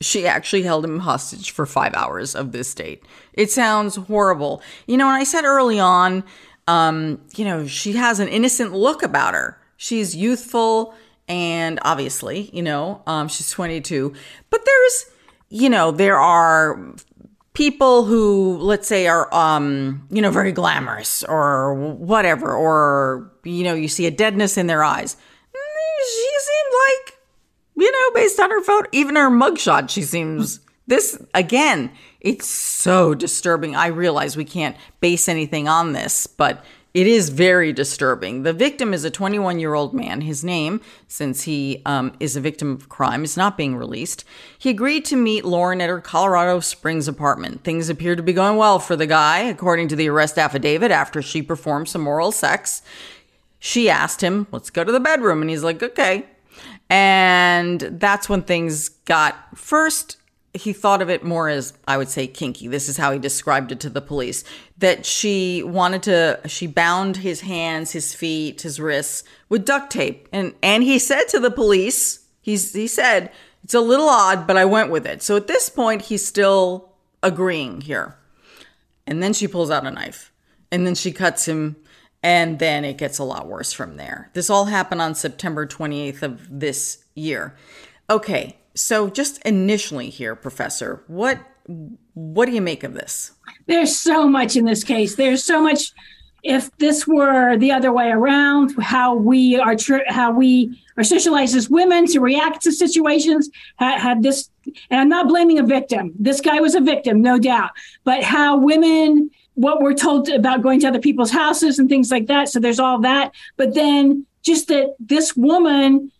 [0.00, 3.04] she actually held him hostage for five hours of this date.
[3.32, 4.62] It sounds horrible.
[4.86, 6.24] You know, and I said early on,
[6.68, 9.60] um, you know, she has an innocent look about her.
[9.76, 10.94] She's youthful,
[11.28, 14.14] and obviously, you know, um, she's 22.
[14.50, 15.06] But there's,
[15.48, 16.94] you know, there are
[17.54, 23.74] people who let's say are um you know very glamorous or whatever or you know
[23.74, 25.14] you see a deadness in their eyes.
[25.14, 27.18] Mm, she seemed like
[27.76, 31.90] you know based on her photo even her mugshot she seems this again
[32.20, 33.76] it's so disturbing.
[33.76, 36.64] I realize we can't base anything on this but
[36.94, 38.44] it is very disturbing.
[38.44, 40.20] The victim is a 21 year old man.
[40.20, 44.24] His name, since he um, is a victim of crime, is not being released.
[44.56, 47.64] He agreed to meet Lauren at her Colorado Springs apartment.
[47.64, 51.20] Things appear to be going well for the guy, according to the arrest affidavit, after
[51.20, 52.80] she performed some oral sex.
[53.58, 55.40] She asked him, Let's go to the bedroom.
[55.40, 56.26] And he's like, Okay.
[56.88, 60.18] And that's when things got first
[60.54, 62.68] he thought of it more as I would say kinky.
[62.68, 64.44] This is how he described it to the police.
[64.78, 70.28] That she wanted to she bound his hands, his feet, his wrists with duct tape.
[70.32, 73.32] And and he said to the police, he's he said,
[73.64, 75.22] it's a little odd, but I went with it.
[75.22, 78.16] So at this point he's still agreeing here.
[79.06, 80.32] And then she pulls out a knife.
[80.70, 81.76] And then she cuts him
[82.22, 84.30] and then it gets a lot worse from there.
[84.32, 87.54] This all happened on September 28th of this year.
[88.08, 91.38] Okay, so, just initially here, Professor, what
[92.14, 93.32] what do you make of this?
[93.66, 95.14] There's so much in this case.
[95.14, 95.92] There's so much.
[96.42, 99.76] If this were the other way around, how we are
[100.08, 104.50] how we are socialized as women to react to situations, had, had this,
[104.90, 106.12] and I'm not blaming a victim.
[106.18, 107.70] This guy was a victim, no doubt.
[108.04, 112.26] But how women, what we're told about going to other people's houses and things like
[112.26, 112.50] that.
[112.50, 113.32] So there's all that.
[113.56, 116.12] But then just that this woman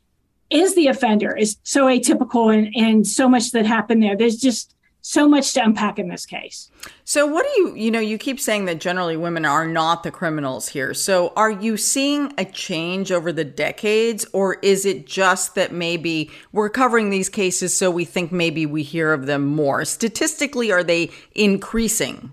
[0.55, 4.17] is the offender is so atypical and, and so much that happened there.
[4.17, 4.75] There's just
[5.07, 6.71] so much to unpack in this case.
[7.05, 10.11] So, what do you, you know, you keep saying that generally women are not the
[10.11, 10.95] criminals here.
[10.95, 16.31] So, are you seeing a change over the decades, or is it just that maybe
[16.53, 19.85] we're covering these cases so we think maybe we hear of them more?
[19.85, 22.33] Statistically, are they increasing?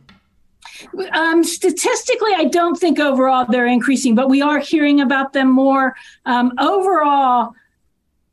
[1.12, 5.96] Um, statistically, I don't think overall they're increasing, but we are hearing about them more.
[6.26, 7.54] Um, overall,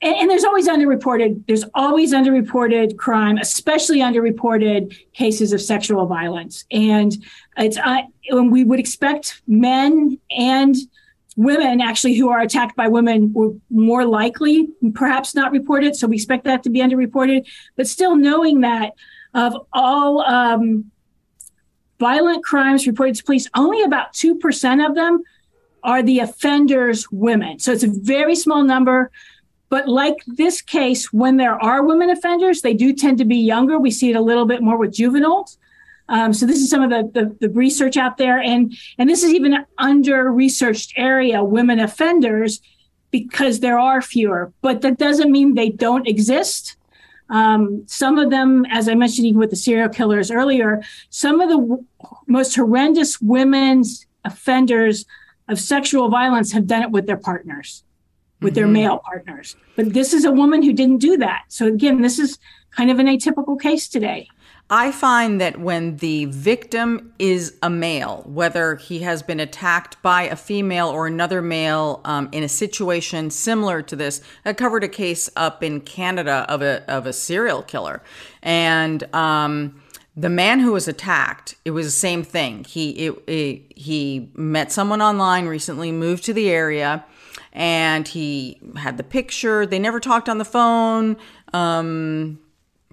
[0.01, 1.45] and, and, there's always underreported.
[1.47, 6.65] There's always underreported crime, especially underreported cases of sexual violence.
[6.71, 7.17] And
[7.57, 10.77] it's uh, when we would expect men and
[11.37, 15.95] women actually who are attacked by women were more likely, perhaps not reported.
[15.95, 17.47] So we expect that to be underreported.
[17.77, 18.93] But still, knowing that
[19.35, 20.91] of all um,
[22.01, 25.23] violent crimes reported to police, only about 2% of them
[25.85, 27.59] are the offenders women.
[27.61, 29.11] So it's a very small number.
[29.71, 33.79] But like this case, when there are women offenders, they do tend to be younger.
[33.79, 35.59] We see it a little bit more with juveniles.
[36.09, 39.23] Um, so this is some of the, the, the research out there, and and this
[39.23, 42.63] is even an under researched area, women offenders,
[43.11, 44.53] because there are fewer.
[44.63, 46.77] But that doesn't mean they don't exist.
[47.29, 51.51] Um, some of them, as I mentioned, even with the serial killers earlier, some of
[51.51, 51.85] the w-
[52.27, 55.05] most horrendous women's offenders
[55.47, 57.85] of sexual violence have done it with their partners,
[58.41, 58.55] with mm-hmm.
[58.55, 59.57] their male partners.
[59.77, 61.45] But this is a woman who didn't do that.
[61.49, 62.39] So again, this is
[62.71, 64.29] kind of an atypical case today.
[64.71, 70.25] I find that when the victim is a male, whether he has been attacked by
[70.25, 74.89] a female or another male um, in a situation similar to this, I covered a
[74.89, 78.03] case up in Canada of a of a serial killer,
[78.43, 79.81] and um,
[80.15, 82.65] the man who was attacked, it was the same thing.
[82.65, 87.07] He it, it, he met someone online recently, moved to the area,
[87.59, 89.67] and he had the picture.
[89.67, 91.17] They never talked on the phone.
[91.53, 92.39] Um,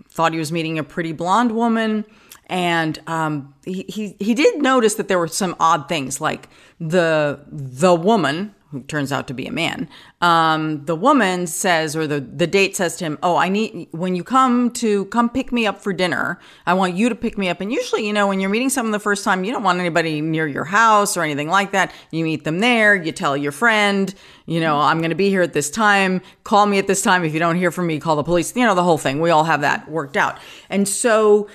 [0.10, 2.04] thought he was meeting a pretty blonde woman.
[2.48, 6.50] And um, he, he, he did notice that there were some odd things, like
[6.80, 9.88] the the woman who turns out to be a man.
[10.20, 14.18] Um, the woman says, or the, the date says to him, Oh, I need, when
[14.18, 17.48] you come to come pick me up for dinner, I want you to pick me
[17.48, 17.62] up.
[17.62, 20.20] And usually, you know, when you're meeting someone the first time, you don't want anybody
[20.20, 21.94] near your house or anything like that.
[22.12, 24.14] You meet them there, you tell your friend,
[24.46, 26.22] you know, I'm going to be here at this time.
[26.44, 27.24] Call me at this time.
[27.24, 28.54] If you don't hear from me, call the police.
[28.56, 29.22] You know, the whole thing.
[29.22, 30.38] We all have that worked out.
[30.70, 31.48] And so,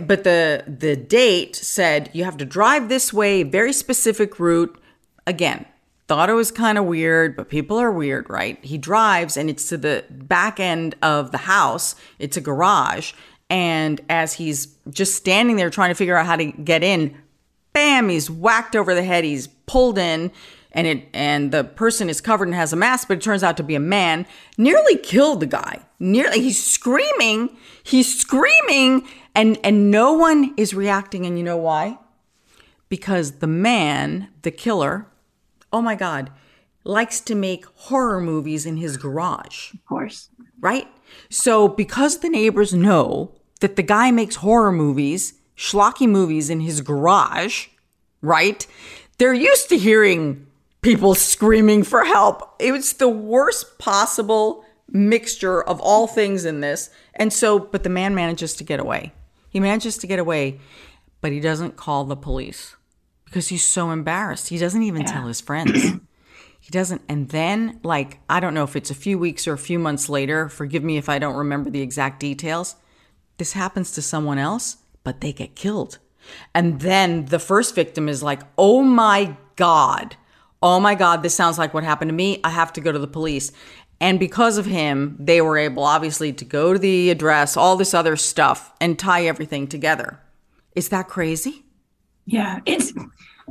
[0.00, 4.80] but the the date said you have to drive this way, very specific route.
[5.26, 5.66] Again,
[6.08, 8.58] thought it was kind of weird, but people are weird, right?
[8.64, 13.12] He drives and it's to the back end of the house, it's a garage.
[13.50, 17.16] And as he's just standing there trying to figure out how to get in,
[17.72, 20.32] bam, he's whacked over the head, he's pulled in.
[20.72, 23.56] And it and the person is covered and has a mask, but it turns out
[23.56, 24.26] to be a man.
[24.58, 25.80] Nearly killed the guy.
[25.98, 27.56] Nearly, he's screaming.
[27.82, 31.24] He's screaming, and and no one is reacting.
[31.24, 31.98] And you know why?
[32.90, 35.06] Because the man, the killer,
[35.72, 36.30] oh my God,
[36.84, 39.72] likes to make horror movies in his garage.
[39.74, 40.30] Of course.
[40.60, 40.88] Right?
[41.30, 46.80] So, because the neighbors know that the guy makes horror movies, schlocky movies in his
[46.80, 47.68] garage,
[48.22, 48.66] right?
[49.18, 50.46] They're used to hearing
[50.80, 52.54] people screaming for help.
[52.58, 56.90] It was the worst possible mixture of all things in this.
[57.14, 59.12] And so, but the man manages to get away.
[59.50, 60.60] He manages to get away,
[61.20, 62.76] but he doesn't call the police
[63.28, 64.48] because he's so embarrassed.
[64.48, 65.12] He doesn't even yeah.
[65.12, 65.82] tell his friends.
[66.60, 67.02] he doesn't.
[67.08, 70.08] And then, like, I don't know if it's a few weeks or a few months
[70.08, 72.76] later, forgive me if I don't remember the exact details.
[73.36, 75.98] This happens to someone else, but they get killed.
[76.54, 80.16] And then the first victim is like, oh my God,
[80.62, 82.40] oh my God, this sounds like what happened to me.
[82.42, 83.52] I have to go to the police.
[84.00, 87.94] And because of him, they were able, obviously, to go to the address, all this
[87.94, 90.20] other stuff, and tie everything together.
[90.74, 91.64] Is that crazy?
[92.28, 92.92] Yeah, it's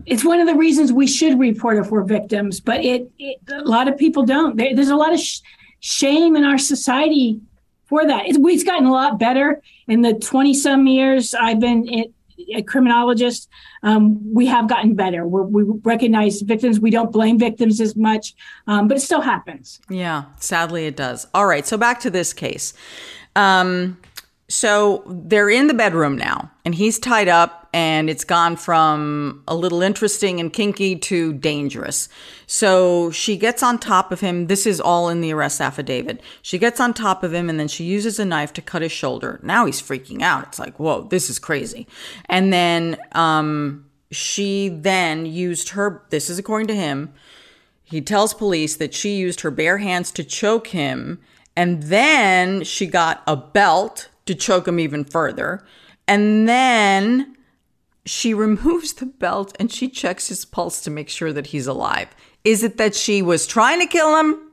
[0.05, 3.63] it's one of the reasons we should report if we're victims, but it, it a
[3.63, 4.55] lot of people don't.
[4.55, 5.39] There, there's a lot of sh-
[5.79, 7.41] shame in our society
[7.85, 8.27] for that.
[8.27, 12.13] It, it's gotten a lot better in the 20 some years I've been
[12.53, 13.49] a criminologist.
[13.81, 15.25] Um, we have gotten better.
[15.25, 16.79] We're, we recognize victims.
[16.79, 18.35] We don't blame victims as much,
[18.67, 19.81] um, but it still happens.
[19.89, 21.25] Yeah, sadly it does.
[21.33, 22.75] All right, so back to this case.
[23.35, 23.97] Um,
[24.49, 29.53] so they're in the bedroom now, and he's tied up, and it's gone from a
[29.53, 32.07] little interesting and kinky to dangerous.
[32.45, 34.47] So she gets on top of him.
[34.47, 36.21] This is all in the arrest affidavit.
[36.41, 38.91] She gets on top of him, and then she uses a knife to cut his
[38.91, 39.39] shoulder.
[39.43, 40.47] Now he's freaking out.
[40.47, 41.85] It's like, whoa, this is crazy.
[42.27, 47.13] And then um, she then used her, this is according to him,
[47.83, 51.19] he tells police that she used her bare hands to choke him.
[51.55, 55.65] And then she got a belt to choke him even further.
[56.07, 57.35] And then
[58.05, 62.15] she removes the belt and she checks his pulse to make sure that he's alive.
[62.43, 64.51] Is it that she was trying to kill him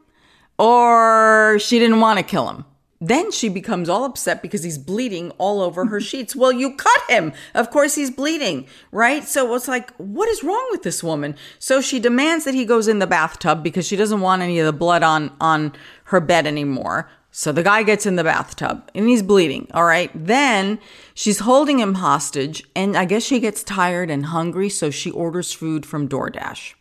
[0.59, 2.65] or she didn't want to kill him?
[3.01, 6.35] Then she becomes all upset because he's bleeding all over her sheets.
[6.35, 7.33] Well, you cut him.
[7.55, 9.25] Of course, he's bleeding, right?
[9.25, 11.37] So it's like, what is wrong with this woman?
[11.59, 14.67] So she demands that he goes in the bathtub because she doesn't want any of
[14.67, 17.11] the blood on on her bed anymore.
[17.37, 19.67] So the guy gets in the bathtub and he's bleeding.
[19.75, 20.09] All right.
[20.15, 20.79] Then
[21.15, 25.53] she's holding him hostage, and I guess she gets tired and hungry, so she orders
[25.53, 26.75] food from DoorDash.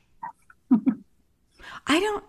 [1.87, 2.23] I don't.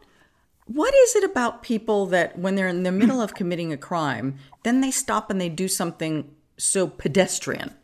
[0.65, 4.39] What is it about people that when they're in the middle of committing a crime,
[4.63, 7.75] then they stop and they do something so pedestrian?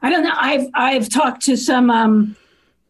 [0.00, 0.34] I don't know.
[0.36, 2.36] I've I've talked to some um,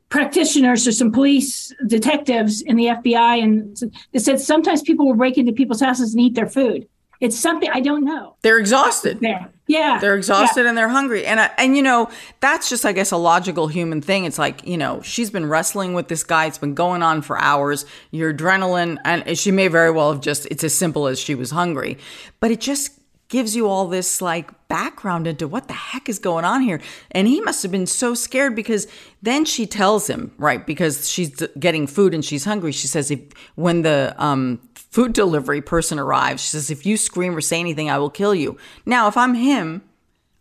[0.09, 3.77] practitioners or some police detectives in the FBI, and
[4.13, 6.87] they said sometimes people will break into people's houses and eat their food.
[7.21, 8.37] It's something I don't know.
[8.43, 9.21] They're exhausted.
[9.21, 10.69] There, yeah, they're exhausted yeah.
[10.69, 14.03] and they're hungry, and I, and you know that's just I guess a logical human
[14.03, 14.27] thing.
[14.27, 16.47] It's like you know she's been wrestling with this guy.
[16.47, 17.87] It's been going on for hours.
[18.11, 20.47] Your adrenaline, and she may very well have just.
[20.51, 21.97] It's as simple as she was hungry,
[22.39, 22.96] but it just
[23.29, 26.81] gives you all this like background into what the heck is going on here.
[27.11, 28.87] And he must have been so scared because
[29.23, 32.73] then she tells him, right, because she's getting food and she's hungry.
[32.73, 33.21] She says, if
[33.57, 37.91] when the um, food delivery person arrives, she says, if you scream or say anything,
[37.91, 38.57] I will kill you.
[38.85, 39.83] Now, if I'm him,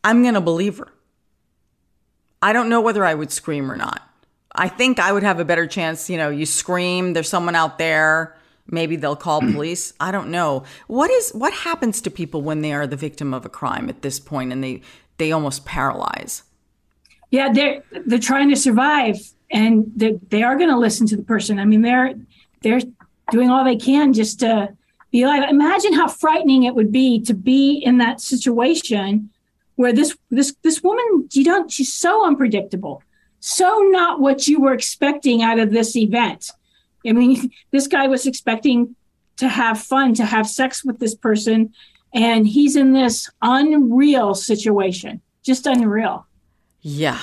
[0.04, 0.92] I'm going to believe her.
[2.42, 4.08] I don't know whether I would scream or not.
[4.54, 6.10] I think I would have a better chance.
[6.10, 8.35] You know, you scream, there's someone out there
[8.68, 9.54] Maybe they'll call mm.
[9.54, 9.94] police.
[10.00, 10.64] I don't know.
[10.88, 14.02] What is what happens to people when they are the victim of a crime at
[14.02, 14.82] this point and they
[15.18, 16.44] they almost paralyze?
[17.30, 19.18] Yeah, they're they're trying to survive
[19.52, 21.60] and they they are going to listen to the person.
[21.60, 22.16] I mean, they're
[22.62, 22.82] they're
[23.32, 24.76] doing all they can just to
[25.12, 25.48] be alive.
[25.50, 29.30] Imagine how frightening it would be to be in that situation
[29.76, 33.04] where this this this woman you don't she's so unpredictable,
[33.40, 36.52] so not what you were expecting out of this event
[37.08, 38.96] I mean, this guy was expecting
[39.38, 41.74] to have fun, to have sex with this person,
[42.14, 45.22] and he's in this unreal situation.
[45.44, 46.26] Just unreal.
[46.82, 47.20] Yeah.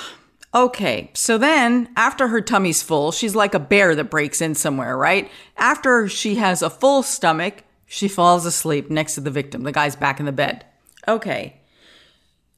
[0.54, 4.98] Okay, so then after her tummy's full, she's like a bear that breaks in somewhere,
[4.98, 5.30] right?
[5.56, 9.62] After she has a full stomach, she falls asleep next to the victim.
[9.62, 10.66] The guy's back in the bed.
[11.08, 11.56] Okay,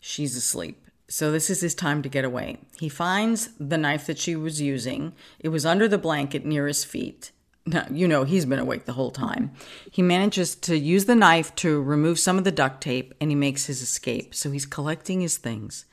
[0.00, 0.83] she's asleep.
[1.14, 2.58] So this is his time to get away.
[2.76, 5.12] He finds the knife that she was using.
[5.38, 7.30] It was under the blanket near his feet.
[7.64, 9.52] Now, you know, he's been awake the whole time.
[9.88, 13.36] He manages to use the knife to remove some of the duct tape and he
[13.36, 14.34] makes his escape.
[14.34, 15.84] So he's collecting his things.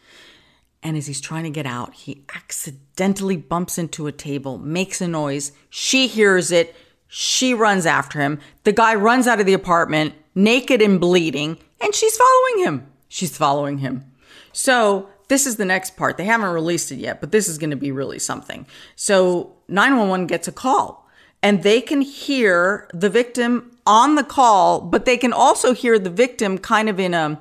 [0.81, 5.07] And as he's trying to get out, he accidentally bumps into a table, makes a
[5.07, 5.51] noise.
[5.69, 6.75] She hears it.
[7.07, 8.39] She runs after him.
[8.63, 12.87] The guy runs out of the apartment, naked and bleeding, and she's following him.
[13.07, 14.05] She's following him.
[14.53, 16.17] So this is the next part.
[16.17, 18.67] They haven't released it yet, but this is going to be really something.
[18.97, 21.09] So 911 gets a call
[21.41, 26.09] and they can hear the victim on the call, but they can also hear the
[26.09, 27.39] victim kind of in a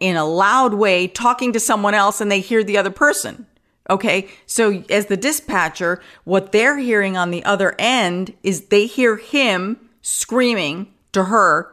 [0.00, 3.46] in a loud way talking to someone else and they hear the other person.
[3.90, 4.28] Okay.
[4.46, 9.90] So as the dispatcher, what they're hearing on the other end is they hear him
[10.00, 11.70] screaming to her,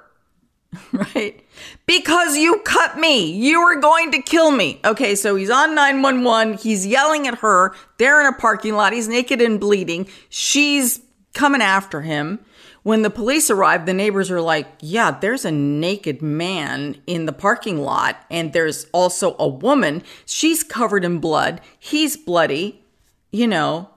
[0.91, 1.41] right?
[1.85, 3.31] Because you cut me.
[3.31, 4.79] You were going to kill me.
[4.83, 6.57] Okay, so he's on 911.
[6.57, 7.73] He's yelling at her.
[7.97, 8.93] They're in a parking lot.
[8.93, 10.07] He's naked and bleeding.
[10.29, 11.01] She's
[11.33, 12.39] coming after him.
[12.83, 17.33] When the police arrive, the neighbors are like, Yeah, there's a naked man in the
[17.33, 20.03] parking lot, and there's also a woman.
[20.25, 21.59] She's covered in blood.
[21.77, 22.85] He's bloody,
[23.29, 23.89] you know.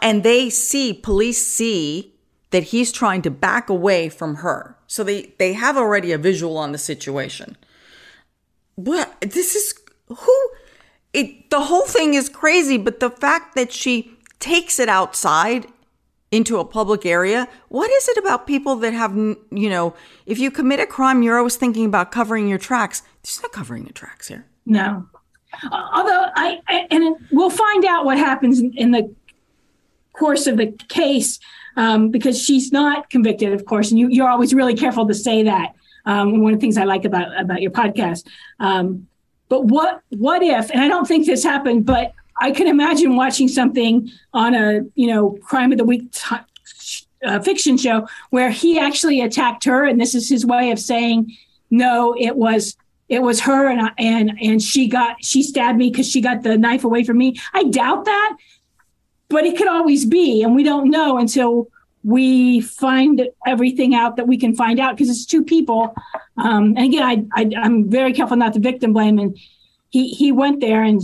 [0.00, 2.14] And they see, police see
[2.50, 4.73] that he's trying to back away from her.
[4.94, 7.56] So they, they have already a visual on the situation.
[8.76, 9.12] What?
[9.20, 9.74] This is
[10.06, 10.50] who?
[11.12, 15.66] It, the whole thing is crazy, but the fact that she takes it outside
[16.30, 19.94] into a public area, what is it about people that have, you know,
[20.26, 23.02] if you commit a crime, you're always thinking about covering your tracks.
[23.24, 24.46] She's not covering the tracks here.
[24.64, 25.08] No.
[25.72, 29.12] Uh, although I, I and we'll find out what happens in, in the
[30.12, 31.40] course of the case
[31.76, 35.42] um, because she's not convicted, of course, and you, you're always really careful to say
[35.44, 35.74] that.
[36.06, 38.26] Um, one of the things I like about about your podcast.
[38.60, 39.08] Um,
[39.48, 40.70] but what what if?
[40.70, 45.06] And I don't think this happened, but I can imagine watching something on a you
[45.06, 46.36] know crime of the week t-
[47.24, 51.34] uh, fiction show where he actually attacked her, and this is his way of saying,
[51.70, 52.76] no, it was
[53.08, 56.42] it was her, and I, and and she got she stabbed me because she got
[56.42, 57.36] the knife away from me.
[57.52, 58.36] I doubt that,
[59.34, 61.68] but it could always be, and we don't know until
[62.04, 65.94] we find everything out that we can find out because it's two people.
[66.36, 69.36] Um, and again, I, I I'm very careful not to victim blame, and
[69.90, 71.02] he he went there and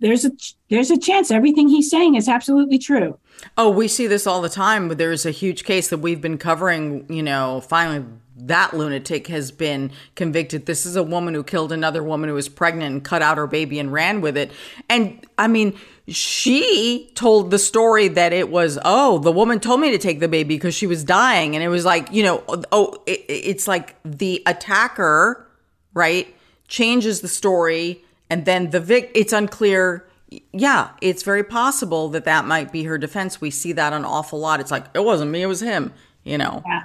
[0.00, 0.30] there's a
[0.70, 3.18] there's a chance everything he's saying is absolutely true.
[3.56, 4.88] Oh, we see this all the time.
[4.88, 8.04] There's a huge case that we've been covering, you know, finally
[8.40, 10.66] that lunatic has been convicted.
[10.66, 13.48] This is a woman who killed another woman who was pregnant and cut out her
[13.48, 14.52] baby and ran with it.
[14.88, 15.76] And I mean,
[16.08, 20.28] she told the story that it was, oh, the woman told me to take the
[20.28, 21.54] baby because she was dying.
[21.54, 22.42] And it was like, you know,
[22.72, 25.46] oh, it, it's like the attacker,
[25.92, 26.34] right,
[26.66, 28.02] changes the story.
[28.30, 30.06] And then the vic, it's unclear.
[30.52, 33.40] Yeah, it's very possible that that might be her defense.
[33.40, 34.60] We see that an awful lot.
[34.60, 35.92] It's like, it wasn't me, it was him,
[36.24, 36.62] you know.
[36.66, 36.84] Yeah.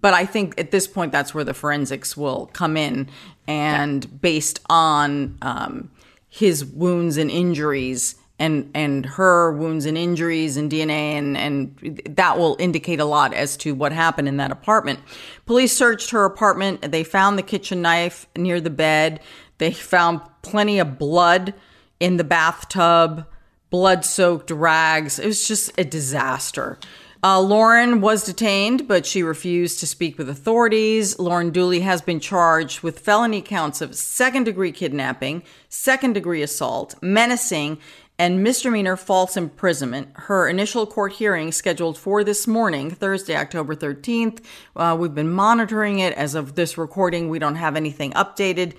[0.00, 3.08] But I think at this point, that's where the forensics will come in.
[3.46, 4.10] And yeah.
[4.20, 5.90] based on um,
[6.28, 12.38] his wounds and injuries, and and her wounds and injuries and DNA and and that
[12.38, 15.00] will indicate a lot as to what happened in that apartment.
[15.46, 16.90] Police searched her apartment.
[16.90, 19.20] They found the kitchen knife near the bed.
[19.58, 21.54] They found plenty of blood
[22.00, 23.26] in the bathtub,
[23.70, 25.18] blood-soaked rags.
[25.18, 26.78] It was just a disaster.
[27.24, 31.18] Uh, Lauren was detained, but she refused to speak with authorities.
[31.18, 36.94] Lauren Dooley has been charged with felony counts of second degree kidnapping, second degree assault,
[37.00, 37.78] menacing,
[38.18, 40.08] and misdemeanor false imprisonment.
[40.14, 44.40] Her initial court hearing scheduled for this morning, Thursday, October 13th.
[44.76, 47.28] Uh, we've been monitoring it as of this recording.
[47.28, 48.74] We don't have anything updated.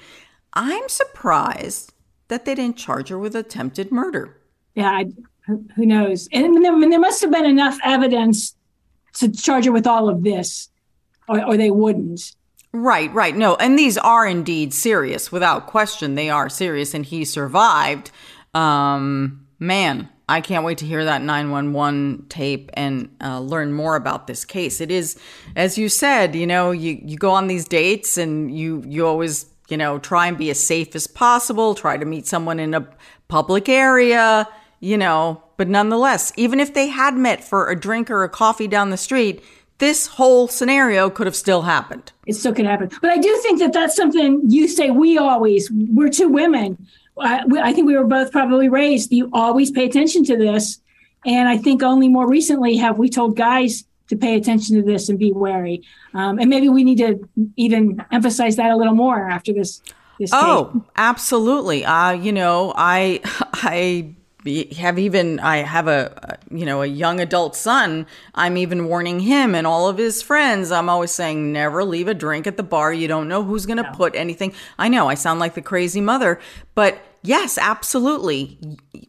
[0.53, 1.93] I'm surprised
[2.29, 4.38] that they didn't charge her with attempted murder.
[4.73, 5.05] Yeah, I,
[5.47, 6.29] who knows?
[6.31, 8.55] And there, there, must have been enough evidence
[9.15, 10.69] to charge her with all of this,
[11.27, 12.33] or, or they wouldn't.
[12.71, 13.36] Right, right.
[13.36, 16.15] No, and these are indeed serious, without question.
[16.15, 18.11] They are serious, and he survived.
[18.55, 24.25] Um, man, I can't wait to hear that 911 tape and uh, learn more about
[24.25, 24.81] this case.
[24.81, 25.19] It is,
[25.55, 29.45] as you said, you know, you, you go on these dates and you, you always,
[29.69, 32.87] you know, try and be as safe as possible, try to meet someone in a
[33.27, 34.47] public area,
[34.79, 38.67] you know, but nonetheless, even if they had met for a drink or a coffee
[38.67, 39.43] down the street,
[39.77, 42.13] this whole scenario could have still happened.
[42.25, 42.89] It still could happen.
[43.01, 46.87] But I do think that that's something you say we always, we're two women
[47.20, 49.11] I, I think we were both probably raised.
[49.11, 50.80] You always pay attention to this,
[51.26, 55.09] and I think only more recently have we told guys to pay attention to this
[55.09, 55.84] and be wary.
[56.13, 59.82] Um, and maybe we need to even emphasize that a little more after this.
[60.20, 61.86] this oh, absolutely.
[61.86, 63.22] Uh, you know, I
[63.53, 68.05] I have even I have a you know a young adult son.
[68.33, 70.71] I'm even warning him and all of his friends.
[70.71, 72.93] I'm always saying never leave a drink at the bar.
[72.93, 73.91] You don't know who's going to no.
[73.93, 74.53] put anything.
[74.77, 76.39] I know I sound like the crazy mother,
[76.75, 78.59] but yes, absolutely.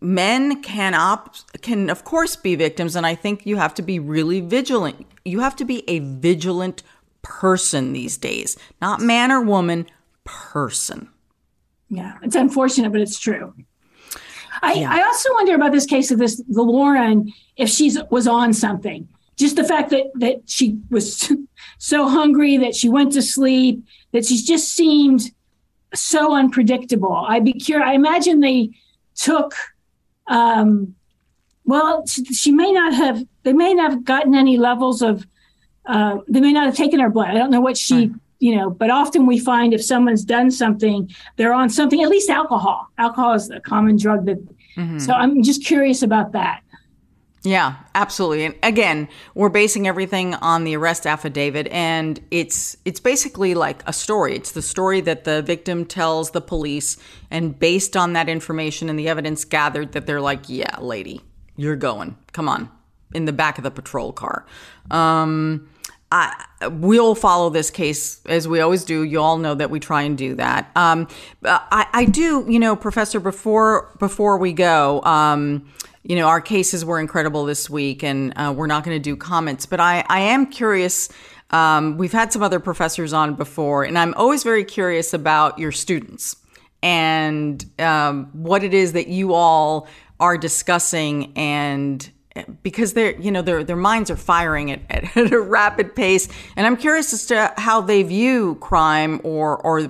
[0.00, 3.98] Men can op- can of course be victims and I think you have to be
[3.98, 5.06] really vigilant.
[5.24, 6.82] You have to be a vigilant
[7.20, 8.56] person these days.
[8.80, 9.86] Not man or woman,
[10.24, 11.10] person.
[11.90, 13.52] Yeah, it's unfortunate but it's true.
[14.62, 14.92] I, yeah.
[14.92, 19.08] I also wonder about this case of this the Lauren if she's was on something.
[19.36, 21.32] Just the fact that that she was
[21.78, 25.30] so hungry that she went to sleep, that she just seemed
[25.94, 27.12] so unpredictable.
[27.12, 27.88] I'd be curious.
[27.88, 28.70] I imagine they
[29.14, 29.54] took.
[30.26, 30.94] Um,
[31.64, 33.24] well, she, she, may not have.
[33.42, 35.26] They may not have gotten any levels of.
[35.84, 37.28] Uh, they may not have taken her blood.
[37.28, 38.08] I don't know what she.
[38.08, 42.08] Right you know, but often we find if someone's done something, they're on something, at
[42.08, 42.88] least alcohol.
[42.98, 44.38] Alcohol is a common drug that,
[44.76, 44.98] mm-hmm.
[44.98, 46.62] so I'm just curious about that.
[47.46, 48.44] Yeah, absolutely.
[48.44, 53.92] And again, we're basing everything on the arrest affidavit and it's it's basically like a
[53.92, 54.34] story.
[54.34, 56.96] It's the story that the victim tells the police
[57.30, 61.20] and based on that information and the evidence gathered that they're like, "Yeah, lady,
[61.54, 62.16] you're going.
[62.32, 62.68] Come on."
[63.14, 64.44] In the back of the patrol car.
[64.90, 65.68] Um
[66.10, 69.02] I, we'll follow this case as we always do.
[69.02, 70.70] You all know that we try and do that.
[70.74, 71.08] Um,
[71.44, 73.20] I, I, do, you know, Professor.
[73.20, 75.70] Before before we go, um,
[76.02, 79.16] you know, our cases were incredible this week, and uh, we're not going to do
[79.16, 79.66] comments.
[79.66, 81.08] But I, I am curious.
[81.50, 85.72] Um, we've had some other professors on before, and I'm always very curious about your
[85.72, 86.36] students
[86.82, 89.86] and um, what it is that you all
[90.18, 92.10] are discussing and
[92.62, 94.80] because they're you know their their minds are firing at,
[95.16, 96.28] at, a rapid pace.
[96.56, 99.88] And i'm curious as to how they view crime or or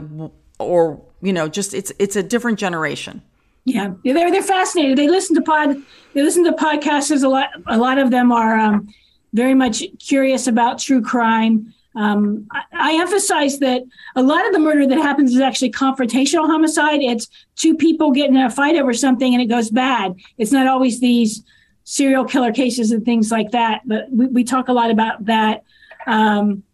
[0.59, 3.23] or you know just it's it's a different generation.
[3.65, 4.99] Yeah they're they're fascinated.
[4.99, 5.77] They listen to pod
[6.15, 8.89] they listen to podcasts a lot a lot of them are um,
[9.33, 11.73] very much curious about true crime.
[11.95, 13.83] Um, I, I, emphasize that
[14.17, 17.01] a lot of the murder that happens is actually confrontational homicide.
[17.01, 17.27] It's
[17.57, 20.15] two people getting in a fight over something and it goes bad.
[20.37, 21.43] It's not always these
[21.87, 23.81] serial killer cases and things like that.
[23.87, 25.63] But we, we talk a lot about that.
[26.07, 26.65] Um,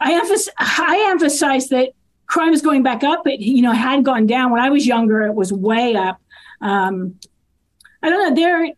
[0.00, 1.92] I, emphasize, I emphasize that
[2.26, 3.26] crime is going back up.
[3.26, 5.22] It you know had gone down when I was younger.
[5.22, 6.20] It was way up.
[6.60, 7.18] Um,
[8.02, 8.34] I don't know.
[8.34, 8.72] There,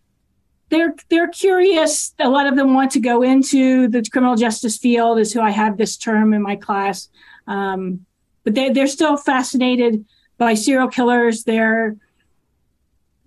[0.69, 2.15] they're they're curious.
[2.19, 5.19] A lot of them want to go into the criminal justice field.
[5.19, 7.09] Is who I have this term in my class,
[7.47, 8.05] um,
[8.45, 10.05] but they they're still fascinated
[10.37, 11.45] by serial killers.
[11.45, 11.97] They're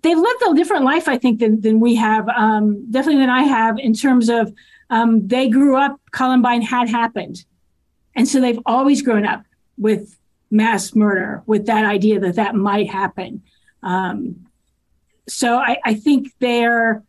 [0.02, 2.28] they've lived a different life, I think, than than we have.
[2.28, 4.52] Um, definitely than I have in terms of
[4.90, 6.00] um, they grew up.
[6.12, 7.44] Columbine had happened,
[8.14, 9.44] and so they've always grown up
[9.78, 10.16] with
[10.50, 13.42] mass murder, with that idea that that might happen.
[13.82, 14.46] Um,
[15.28, 17.02] so I, I think they're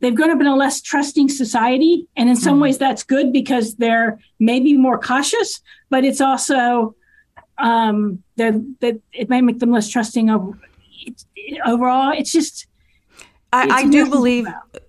[0.00, 2.62] they've grown up in a less trusting society and in some mm-hmm.
[2.62, 6.94] ways that's good because they're maybe more cautious but it's also
[7.58, 10.54] um they're that it may make them less trusting of
[11.66, 12.66] overall it's just
[13.52, 14.46] I, I do believe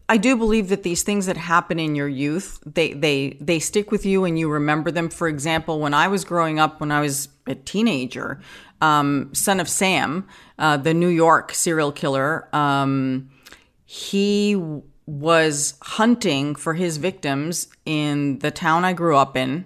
[0.08, 3.92] I do believe that these things that happen in your youth, they they they stick
[3.92, 5.10] with you and you remember them.
[5.10, 8.40] For example, when I was growing up, when I was a teenager,
[8.82, 10.28] um, Son of Sam,
[10.60, 13.30] uh, the New York serial killer, um,
[13.84, 14.56] he
[15.08, 19.66] was hunting for his victims in the town I grew up in,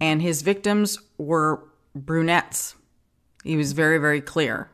[0.00, 1.62] and his victims were
[1.94, 2.74] brunettes.
[3.42, 4.70] He was very, very clear.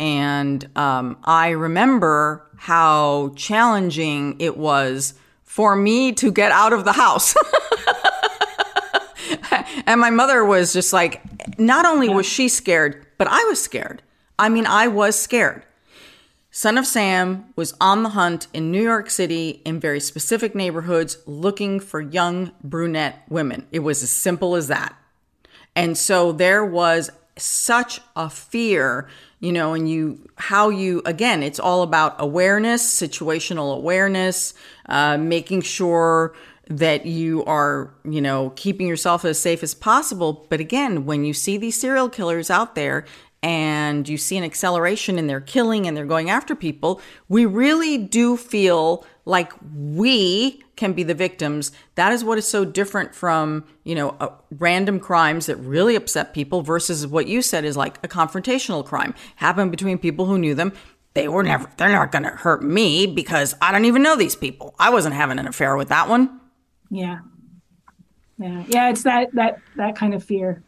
[0.00, 6.92] And um, I remember how challenging it was for me to get out of the
[6.92, 7.36] house.
[9.86, 11.22] and my mother was just like,
[11.58, 14.02] not only was she scared, but I was scared.
[14.38, 15.64] I mean, I was scared.
[16.50, 21.18] Son of Sam was on the hunt in New York City in very specific neighborhoods
[21.26, 23.66] looking for young brunette women.
[23.70, 24.96] It was as simple as that.
[25.76, 27.10] And so there was
[27.40, 29.08] such a fear,
[29.40, 34.54] you know, and you, how you, again, it's all about awareness, situational awareness,
[34.88, 36.34] uh, making sure
[36.68, 40.46] that you are, you know, keeping yourself as safe as possible.
[40.48, 43.04] But again, when you see these serial killers out there
[43.42, 47.98] and you see an acceleration in their killing and they're going after people, we really
[47.98, 51.72] do feel like we can be the victims.
[51.94, 56.34] That is what is so different from, you know, uh, random crimes that really upset
[56.34, 60.54] people versus what you said is like a confrontational crime happened between people who knew
[60.54, 60.72] them.
[61.14, 64.36] They were never, they're not going to hurt me because I don't even know these
[64.36, 64.74] people.
[64.78, 66.40] I wasn't having an affair with that one.
[66.90, 67.20] Yeah.
[68.38, 68.64] Yeah.
[68.68, 68.90] Yeah.
[68.90, 70.62] It's that, that, that kind of fear.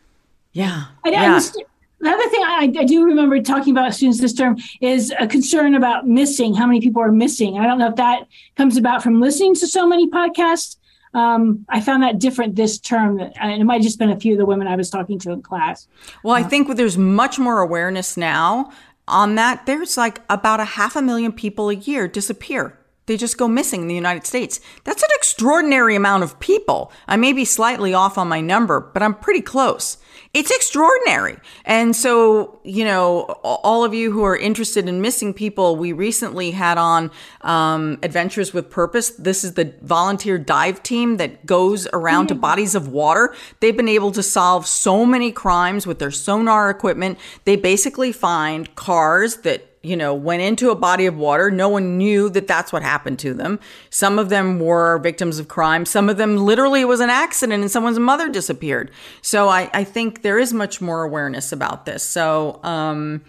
[0.53, 0.85] Yeah.
[1.05, 1.37] I, yeah.
[1.37, 1.63] I
[2.03, 5.75] the other thing I, I, do remember talking about students this term is a concern
[5.75, 7.59] about missing, how many people are missing.
[7.59, 8.27] I don't know if that
[8.57, 10.77] comes about from listening to so many podcasts.
[11.15, 13.21] Um, I found that different this term.
[13.21, 15.31] And it might have just been a few of the women I was talking to
[15.31, 15.87] in class.
[16.25, 18.73] Well, I think there's much more awareness now
[19.07, 19.67] on that.
[19.67, 23.83] There's like about a half a million people a year disappear they just go missing
[23.83, 24.61] in the United States.
[24.85, 26.93] That's an extraordinary amount of people.
[27.09, 29.97] I may be slightly off on my number, but I'm pretty close.
[30.35, 31.39] It's extraordinary.
[31.65, 36.53] And so, you know, all of you who are interested in missing people, we recently
[36.53, 37.11] had on
[37.43, 39.11] um, Adventures with Purpose.
[39.11, 42.37] This is the volunteer dive team that goes around mm-hmm.
[42.37, 43.35] to bodies of water.
[43.61, 47.19] They've been able to solve so many crimes with their sonar equipment.
[47.45, 51.51] They basically find cars that you know, went into a body of water.
[51.51, 53.59] No one knew that that's what happened to them.
[53.91, 55.85] Some of them were victims of crime.
[55.85, 58.91] Some of them literally it was an accident and someone's mother disappeared.
[59.23, 62.03] So I, I think there is much more awareness about this.
[62.03, 63.23] So, um,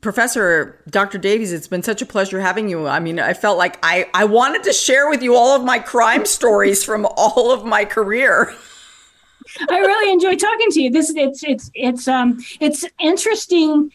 [0.00, 1.18] Professor Dr.
[1.18, 2.86] Davies, it's been such a pleasure having you.
[2.86, 5.78] I mean, I felt like I, I wanted to share with you all of my
[5.78, 8.54] crime stories from all of my career.
[9.68, 10.90] I really enjoy talking to you.
[10.90, 13.90] This it's it's it's um it's interesting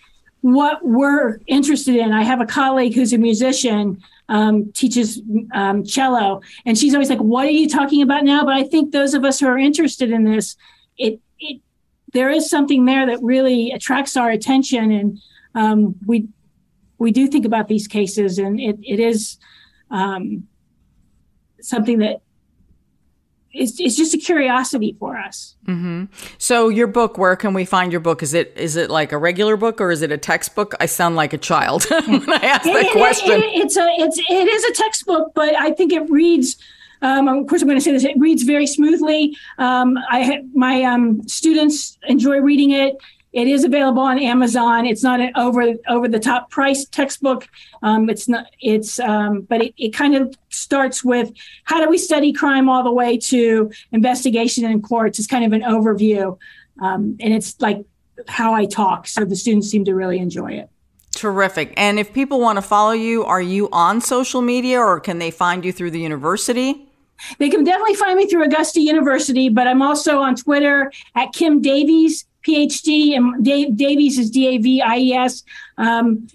[0.45, 2.13] what we're interested in.
[2.13, 5.19] I have a colleague who's a musician, um, teaches
[5.55, 8.91] um, cello, and she's always like, "What are you talking about now?" But I think
[8.91, 10.55] those of us who are interested in this,
[10.99, 11.61] it it
[12.13, 15.19] there is something there that really attracts our attention, and
[15.55, 16.27] um, we
[16.99, 19.39] we do think about these cases, and it it is
[19.89, 20.47] um,
[21.59, 22.21] something that
[23.55, 25.55] it's, it's just a curiosity for us.
[25.67, 26.05] Mm-hmm.
[26.37, 28.21] So your book, where can we find your book?
[28.21, 30.75] Is it is it like a regular book or is it a textbook?
[30.79, 33.31] I sound like a child when I ask that it, question.
[33.31, 36.57] It, it, it's a it's it is a textbook, but I think it reads.
[37.01, 38.03] Um, of course, I'm going to say this.
[38.03, 39.37] It reads very smoothly.
[39.57, 42.97] Um, I my um, students enjoy reading it.
[43.35, 44.85] It is available on Amazon.
[44.85, 47.49] It's not an over over the top price textbook.
[47.83, 48.45] Um, it's not.
[48.61, 51.33] It's um, but it, it kind of starts with
[51.65, 55.19] how do we study crime all the way to investigation in courts.
[55.19, 56.37] It's kind of an overview,
[56.81, 57.83] um, and it's like
[58.29, 59.05] how I talk.
[59.05, 60.69] So the students seem to really enjoy it.
[61.11, 61.73] Terrific.
[61.75, 65.31] And if people want to follow you, are you on social media or can they
[65.31, 66.89] find you through the university?
[67.39, 71.61] They can definitely find me through Augusta University, but I'm also on Twitter at Kim
[71.61, 75.43] Davies PhD, and Dave, Davies is D A V I E S.
[75.77, 76.27] Um,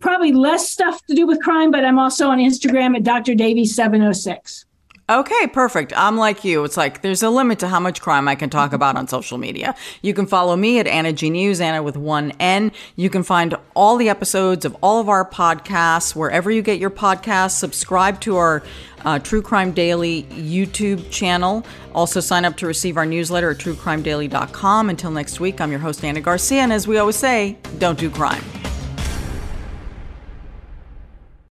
[0.00, 3.34] probably less stuff to do with crime, but I'm also on Instagram at Dr.
[3.34, 4.66] Davies 706.
[5.12, 5.92] Okay, perfect.
[5.94, 6.64] I'm like you.
[6.64, 9.36] It's like there's a limit to how much crime I can talk about on social
[9.36, 9.74] media.
[10.00, 12.72] You can follow me at Ana G News, Ana with one N.
[12.96, 16.88] You can find all the episodes of all of our podcasts wherever you get your
[16.88, 17.58] podcasts.
[17.58, 18.62] Subscribe to our
[19.04, 21.66] uh, True Crime Daily YouTube channel.
[21.94, 24.88] Also, sign up to receive our newsletter at truecrimedaily.com.
[24.88, 26.62] Until next week, I'm your host, Ana Garcia.
[26.62, 28.42] And as we always say, don't do crime.